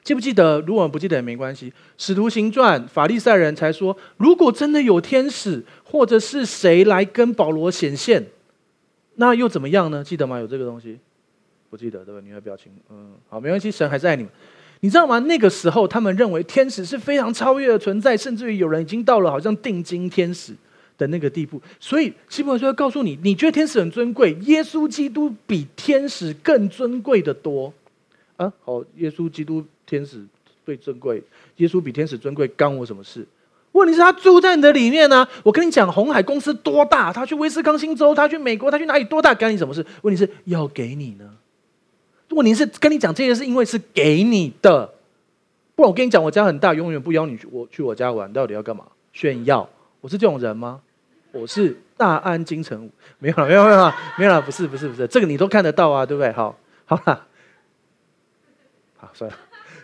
[0.03, 0.61] 记不记得？
[0.61, 1.71] 如果我们不记得也没关系。
[1.99, 8.25] 《使徒行传》法利赛人才说，如果真的有天使或者是谁来跟保罗显现，
[9.17, 10.03] 那又怎么样呢？
[10.03, 10.39] 记得吗？
[10.39, 10.99] 有这个东西？
[11.71, 12.21] 不记得对吧？
[12.25, 14.33] 你的表情，嗯，好，没关系，神还是爱你们。
[14.81, 15.19] 你知道吗？
[15.19, 20.55] 那个时候他们认为天使是非常超越的存在，甚至于有人已经到了好像定睛天使
[20.97, 21.61] 的那个地步。
[21.81, 27.75] 所以希伯来说要告诉你，你觉得天使很尊贵，耶稣基督比天使更尊贵的多
[28.39, 28.51] 啊！
[28.65, 29.63] 好，耶稣基督。
[29.87, 30.23] 天使
[30.67, 31.23] 最尊贵，
[31.57, 33.27] 耶稣比天使尊贵，干我什么事？
[33.73, 35.29] 问题是，他住在你的里面呢、啊。
[35.43, 37.11] 我跟你讲，红海公司多大？
[37.11, 39.05] 他去威斯康星州，他去美国，他去哪里？
[39.05, 39.35] 多大？
[39.35, 39.83] 干你什么事？
[40.03, 41.25] 问题是要给你呢。
[42.33, 44.93] 问题是跟你讲这些，是因为是给你的。
[45.75, 48.85] 不然我跟你讲，我家很大，永远不邀你去我去我家玩，到底要干嘛？
[49.15, 49.67] 炫耀？
[50.03, 50.83] 我是这种人吗？
[51.33, 56.31] 我是大安金城，没有了，没有了，没有了，没有了，不是，不是，不是，这个你都看得到啊，对不对？
[56.33, 56.55] 好，
[56.85, 57.27] 好了，
[58.99, 59.37] 好，算了。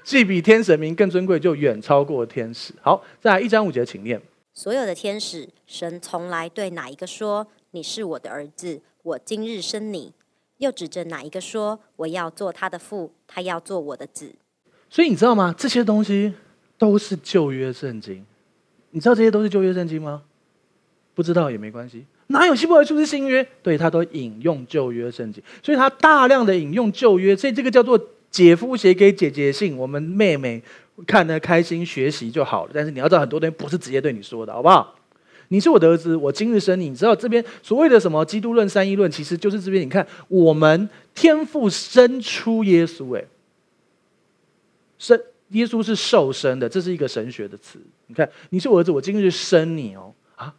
[0.03, 2.75] 既比天神明更尊贵，就远超过天使。
[2.83, 4.21] 好，再来一章五节，请念。
[4.53, 10.13] 所有的天使，神从来对哪一个说：“你是我的儿子，我今日生你。”
[10.59, 14.35] 又指着哪一个说：“我要做他的父，他要做我的子。”
[14.91, 15.55] 所以你知道吗？
[15.57, 16.35] 这些东西
[16.77, 18.27] 都是旧约圣经。
[18.91, 20.23] 你知道这些都是旧约圣经吗？
[21.15, 22.05] 不知道也没关系。
[22.27, 23.47] 哪有希伯来书是新约？
[23.63, 27.99] 对，他都引用旧约圣经，所以他大量的引用旧约，所以这个叫做。
[28.35, 30.61] 姐夫写给姐姐信，我们妹妹
[31.07, 32.73] 看得开心，学习就好了。
[32.75, 34.97] 但是你要知道，很多东西不是直接对你说的，好不好？
[35.51, 36.89] 你是我的儿子，我今日生你。
[36.89, 39.85] 你知道这边所谓的什么基督论、三一论，其实就是这边。
[39.85, 43.25] 你看，我们天父生出耶稣，哎，
[44.99, 45.17] 生
[45.51, 47.79] 耶稣是受生的，这是一个神学的词。
[48.09, 50.13] 你看，你是我儿子，我今日生你哦。
[50.35, 50.53] 啊，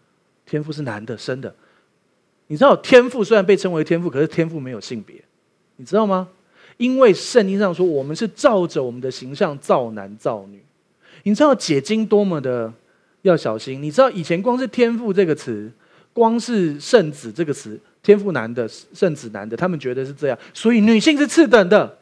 [0.46, 1.54] 天父是男的生的。
[2.48, 5.22] 你知道天父虽然被称为天父，可是天父没有性别。
[5.76, 6.30] 你知道吗？
[6.78, 10.62] 因为圣经上说，我们是照着我们的形象造男造女。
[11.24, 12.72] 你知道解经多么的
[13.22, 13.82] 要小心？
[13.82, 15.72] 你知道以前光是天赋这个词，
[16.14, 21.98] 光是圣子这个词，天赋男的，圣子男的，他们觉得是这样，所以女性是次等的。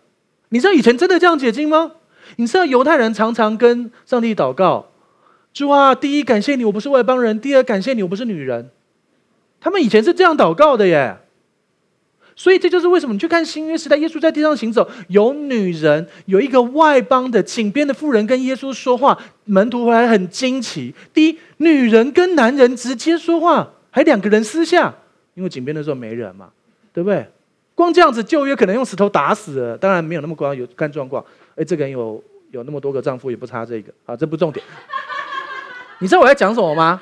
[0.49, 1.91] 你知道以前真的这样解经吗？
[2.37, 4.91] 你知道犹太人常常跟上帝祷告，
[5.53, 8.69] 主啊，第一感谢你，我不是外邦人；第二感谢你，我不是女人。
[9.61, 11.17] 他们以前是这样祷告的耶。
[12.35, 19.15] 所以这就是为什么你去看新约时代，耶稣在地上行走，有女人，有一个外邦的井边的妇人跟耶稣说话，
[19.45, 20.93] 门徒回来很惊奇。
[21.13, 24.91] 第一，女人跟男人直接说话，还两个人私下，
[25.35, 26.49] 因为井边的时候没人嘛，
[26.91, 27.27] 对不对？
[27.75, 31.23] 光这样子，旧约可能用石头打死了，当然没有那么光，有看状况。
[31.55, 34.65] 哎，这个人有有那么多个丈夫，也不差这个啊，这不重点。
[35.99, 36.99] 你知道我在讲什么吗？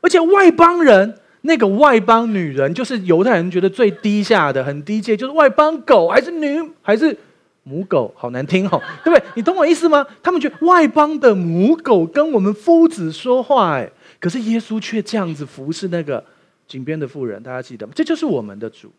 [0.00, 1.18] 而且外邦人。
[1.46, 7.16] 那个外邦女人，就是犹太人觉得最低下的、很低阶，就是外邦狗还是女还是
[7.62, 9.22] 母狗，好难听哦， 对不对？
[9.34, 10.06] 你懂我意思吗？
[10.22, 13.90] 他们觉得外邦的母狗跟我们夫子说话，哎，
[14.20, 16.22] 可是耶稣却这样子服侍那个
[16.68, 17.92] 井边的妇人，大家记得吗？
[17.94, 18.92] 这就是我们的主。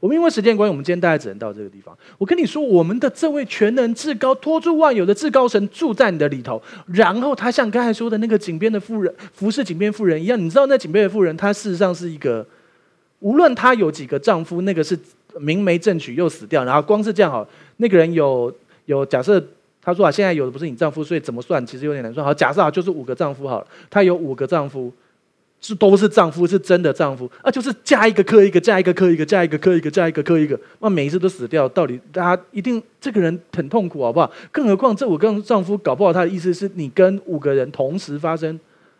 [0.00, 1.96] 我们因为时间关系，我们今天大概只能到这个地方。
[2.16, 10.42] 我跟你说，我们的这位全能至高、托住万有的至高神住在你的里头，然后他像刚才说的那个井边的妇人，服侍井边妇人一样。
[10.42, 12.44] 你知道那井边的妇人，她事实上是一个，
[13.18, 14.98] 无论她有几个丈夫，那个是
[15.38, 17.46] 明媒正娶又死掉，然后光是这样好，
[17.76, 18.50] 那个人有
[18.86, 19.38] 有假设，
[19.82, 22.24] 他说啊，现在有的不是你丈夫，所以怎么算其实有点难算。
[22.24, 24.90] 好，假设啊，就是五个丈夫好了，他有五个丈夫。
[25.60, 27.50] 是都是丈夫，是真的丈夫啊！
[27.50, 34.32] 就是嫁一个磕一个，嫁一个磕一个，嫁一个磕一个，嫁一个磕一个，那每一次都死掉，到底大家一定这个人很痛苦，好不好？
[34.50, 38.58] 更何况这五个丈夫搞不好他的意思是你跟五个人同时发生，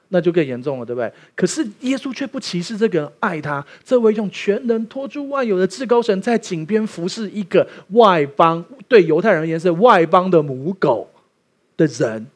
[0.08, 1.10] 那就更严重了，对不对？
[1.34, 11.08] 可是耶稣却不歧视这个人，爱他这位用全能托住万有的至高神，在井边服侍一个外邦，对犹太人而言是外邦的母狗
[11.78, 12.26] 的人，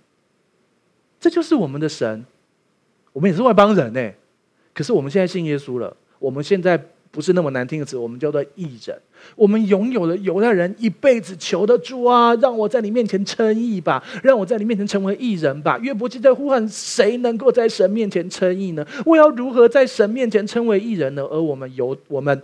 [1.20, 2.24] 这就是我们的神。
[3.14, 4.10] 我们也是外邦人呢，
[4.74, 5.96] 可是我们现在信耶稣了。
[6.18, 6.76] 我们现在
[7.10, 8.98] 不是那么难听的词，我们叫做义人。
[9.36, 15.78] 我们拥有了犹太人一辈子求的主啊，让我在你面前称义吧，让我在你面前成为义人吧。
[15.78, 18.84] 约伯记在呼喊：谁能够在神面前称义呢？
[19.06, 21.22] 我要如何在神面前称为义人呢？
[21.22, 22.42] 而我们犹我们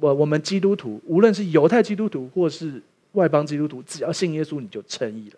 [0.00, 2.82] 我我们基督徒，无论是犹太基督徒或是
[3.12, 5.36] 外邦基督徒，只要信耶稣，你就称义了。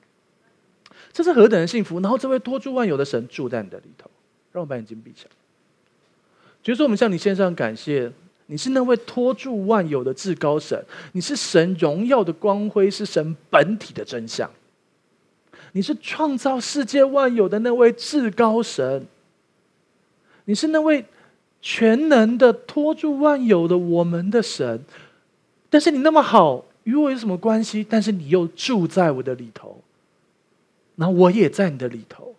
[1.13, 2.01] 这是何等的幸福！
[2.01, 4.09] 然后这位托住万有的神住在你的里头。
[4.55, 5.27] 让我把眼睛闭上。
[6.63, 8.11] 比如说，我们向你献上感谢，
[8.47, 14.49] 你是那位托住万有的至高神，你是神荣耀的光辉，是神本体的真相。
[15.73, 19.05] 你是创造世界万有的那位至高神，
[20.45, 21.05] 你是那位
[21.61, 24.85] 全能的托住万有的我们的神。
[25.69, 27.85] 但是你那么好，与我有什么关系？
[27.91, 29.83] 但是你又住在我的里头，
[30.95, 32.37] 然后我也在你的里头。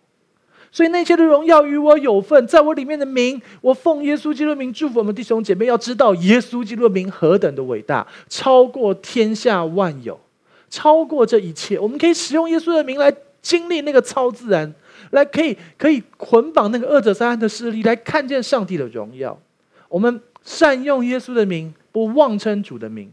[0.76, 5.64] 所以那些的荣耀与我有份，在我里面的名，我奉耶稣基督的名祝福我们弟兄姐妹。
[5.64, 10.20] 要知道耶稣基督的名何等的伟大，超过天下万有，
[10.68, 11.78] 超过这一切。
[11.78, 14.70] 我们可以使用耶稣的名来经历那个超自然，
[15.12, 19.40] 来可以可以捆绑那个恶者撒旦的势力，来看见上帝的荣耀。
[19.88, 23.10] 我们善用耶稣的名，不妄称主的名，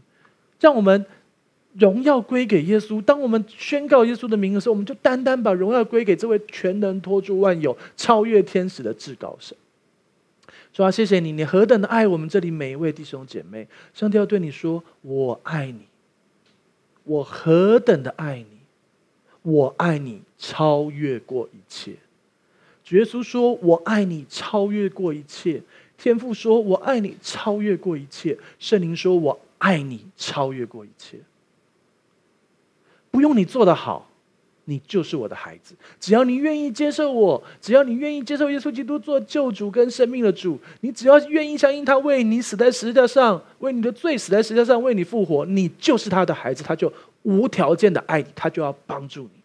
[0.60, 1.06] 让我们。
[1.78, 3.00] 荣耀归给耶稣。
[3.02, 9.56] 当我们宣告耶稣的名的时候，我们就单单把荣耀归给这位全能托住万有、超越天使的至高神。
[10.72, 13.68] 主啊，谢谢你，你何等的爱我们这里每一位弟兄姐妹。
[13.92, 15.86] 上帝要对你说：“我爱你，
[17.04, 18.58] 我何等的爱你，
[19.42, 21.92] 我爱你超越过一切。”
[22.84, 25.62] 主耶稣说：“我爱你超越过一切。”
[25.96, 31.18] 天父说：“我爱你超越过一切。”圣灵说：“我爱你超越过一切。”
[33.14, 34.10] 不用你做的好，
[34.64, 35.76] 你就是我的孩子。
[36.00, 46.92] 只要你愿意接受我，只要你愿意接受耶稣基督做救主跟生命的主，你只要愿意相信他为你死在十字架上，为你的罪死在十字架上，为你复活，你就是他的孩子，他就
[47.22, 49.43] 无条件的爱你，他就要帮助你。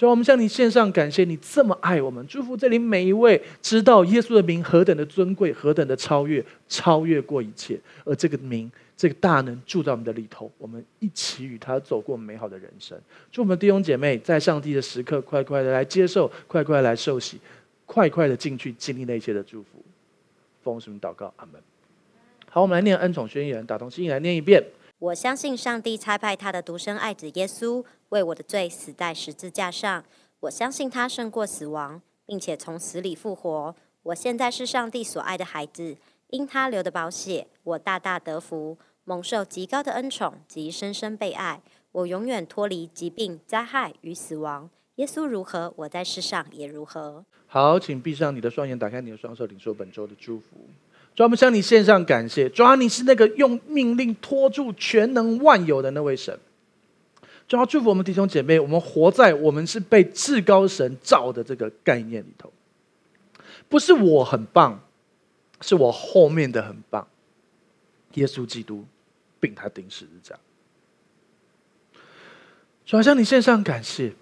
[0.00, 8.72] 主，我们向你献上感谢，你这么爱我们，祝福这里每一位知道耶稣的名何等的尊贵，何等的超越，超越过一切，而这个名。
[8.96, 12.98] 这个大能住在我们的里头，我们一起与他走过美好的人生。
[13.30, 17.38] 祝我们弟兄姐妹在上帝的时刻，快快的来接受，快快来受洗，
[17.84, 19.84] 快快的进去经历那些的祝福。
[20.62, 21.30] 奉什么祷告？
[21.36, 21.60] 阿门。
[22.48, 24.62] 好，我们来念恩宠宣言，打从心里来念一遍。
[25.00, 30.04] 我相信上帝差派他的独生爱子耶稣为我的罪死在十字架上。
[30.40, 33.74] 我相信他胜过死亡，并且从死里复活。
[34.02, 35.96] 我现在是上帝所爱的孩子，
[36.28, 38.76] 因他流的宝血，我大大得福。
[39.04, 41.62] 蒙受极高的恩宠及深深被爱。
[41.92, 44.68] 我永远脱离疾病、灾害与死亡。
[44.96, 47.24] 耶稣如何，我在世上也如何。
[47.46, 50.68] 好，请闭上你的双眼，打开你的双手，领受本周的祝福。
[51.14, 52.48] 主，我们向你献上感谢。
[52.48, 56.38] 主啊，你是那个用命令托住全能万有的那位神。
[57.46, 62.52] 主要祝福我们弟兄姐妹，我们活在我们是被至高神造的这个概念里头。
[63.68, 64.80] 不是我很棒，
[65.60, 67.06] 是我后面的很棒。
[68.14, 68.84] 耶稣基督，
[69.38, 70.36] 并他钉十字架。
[72.86, 74.12] 主要向你献上感谢，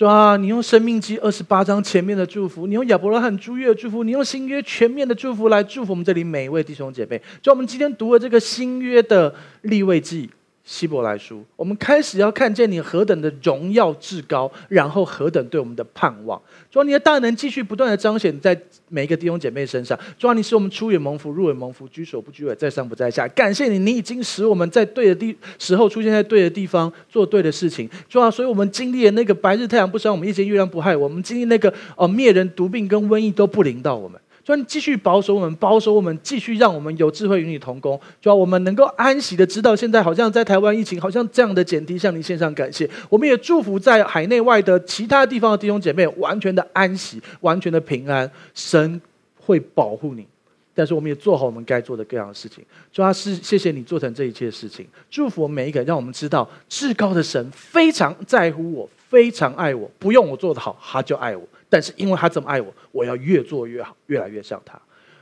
[0.00, 7.20] 说啊，你用生命记二十八章前面的祝福，你用亚伯拉罕诸月的祝福，你用新约全面的祝福来祝福我们这里每一位弟兄姐妹。
[7.42, 10.30] 就我们今天读的这个新约的立位记。
[10.62, 16.40] 希伯来书，我们开始要看见你何等的荣耀至高，然后何等对我们的盼望。
[16.70, 18.56] 主啊，你的大能继续不断的彰显在
[18.88, 19.98] 每一个弟兄姐妹身上。
[20.18, 23.26] 主啊，你使我们出远蒙福，入远蒙福，居首不居尾，在上不在下。
[23.28, 27.88] 感谢你，你已经使我们在对的地时候出现在对的地方，做对的事情。
[28.08, 34.20] 主啊，所以我们经历了那个白日太阳不伤我们，夜间月亮不害我们，经历那个哦灭人毒病跟瘟疫都不临到我们。
[34.44, 38.00] 主，你继续保守我们，保守我们，继续让我们有智慧与你同工。
[38.20, 42.88] 主啊，我们能够安息的知道，现在好像在台湾疫情好像这样的减低，向你献上感谢。
[43.08, 48.30] 我们也祝福在海内外的其他地方的弟兄姐妹，完全的安息，完全的平安。
[48.54, 49.00] 神
[49.36, 50.26] 会保护你，
[50.74, 52.64] 但是我们也做好我们该做的各样的事情。
[52.92, 61.46] 主啊，是谢谢你做成这一切事情，祝福我们每一个，让我们知道至高的神非常在乎我，非常爱我，不用我做得好，他就爱我。
[61.70, 64.78] 但是因为他这么爱我，我要越做越好，越来越像他。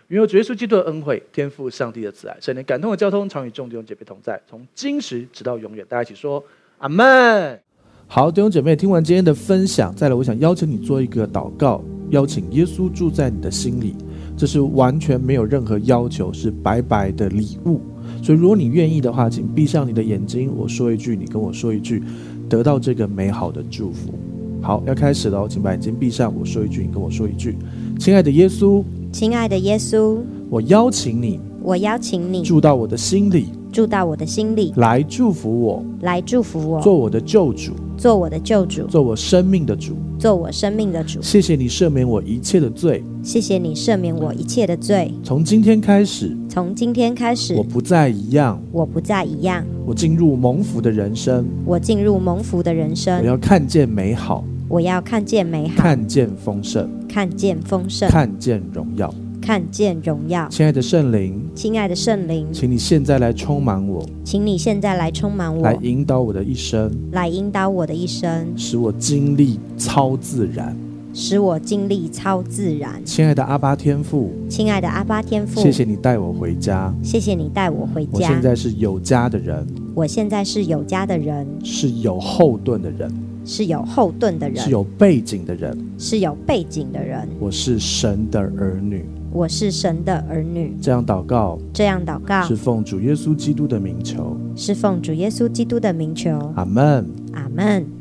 [0.08, 5.84] 因为主耶稣基督的恩惠、天赋上帝的慈爱、圣灵感动的交通，常与众弟兄姐妹同在，从今时直到永远。
[5.86, 6.42] 大家一起说
[6.78, 7.60] 阿门。
[8.06, 13.94] 好，弟兄姐妹，听完今天的分享，再来，我想邀请你做一个祷告，邀请耶稣住在你的心里。
[14.34, 17.82] 这是完全没有任何要求，是白白的礼物。
[18.22, 22.02] 所以，如果你愿意的话，请闭上你的眼睛，我说一句，你跟我说一句，
[22.48, 24.14] 得到这个美好的祝福。
[24.60, 26.32] 好，要开始了，请把眼睛闭上。
[26.39, 27.56] 我说一句，你跟我说一句。
[27.98, 28.82] 亲爱的耶稣，
[29.12, 30.18] 亲爱的耶稣，
[30.51, 41.20] 我邀请你，我邀请你住到我的心里，住到我的心里，来祝福我，来祝福我，做我的救主，做我的救主，做我生命的主，做我生命的主。
[41.22, 45.12] 谢谢你赦免我一切的罪，谢谢你赦免我一切的罪。
[45.22, 49.64] 从今天开始，从今天开始，我不再一样，我不再一样。
[49.86, 53.20] 我进入蒙福的人生，我进入蒙福的人生。
[53.20, 54.44] 我要看见美好。
[54.68, 59.12] 我要看见美好，看见丰盛，看见丰盛，看见荣耀，
[59.48, 60.46] 看见荣耀。
[60.50, 70.76] 亲爱的圣灵，亲爱的圣灵，请你现在来充满我，请你现在来充满我，来引导我的一生，来引导我的一生，使我经历超自然，
[71.14, 73.02] 使我经历超自然。
[73.06, 78.10] 亲爱的阿巴天父，亲爱的阿巴天父，谢谢你带我回家，谢谢你带我回家。
[78.12, 83.10] 我现在是有家的人，我现在是有家的人，是有后盾的人。
[83.44, 87.26] 是有后盾的人，是有背景的人，是有背景的人。
[87.40, 90.76] 我是神的儿女，我是神的儿女。
[90.80, 96.30] 这样祷告，这样祷告，是奉主耶稣基督的名求，是奉主耶稣基督的名求。
[96.56, 97.97] 阿门，阿门。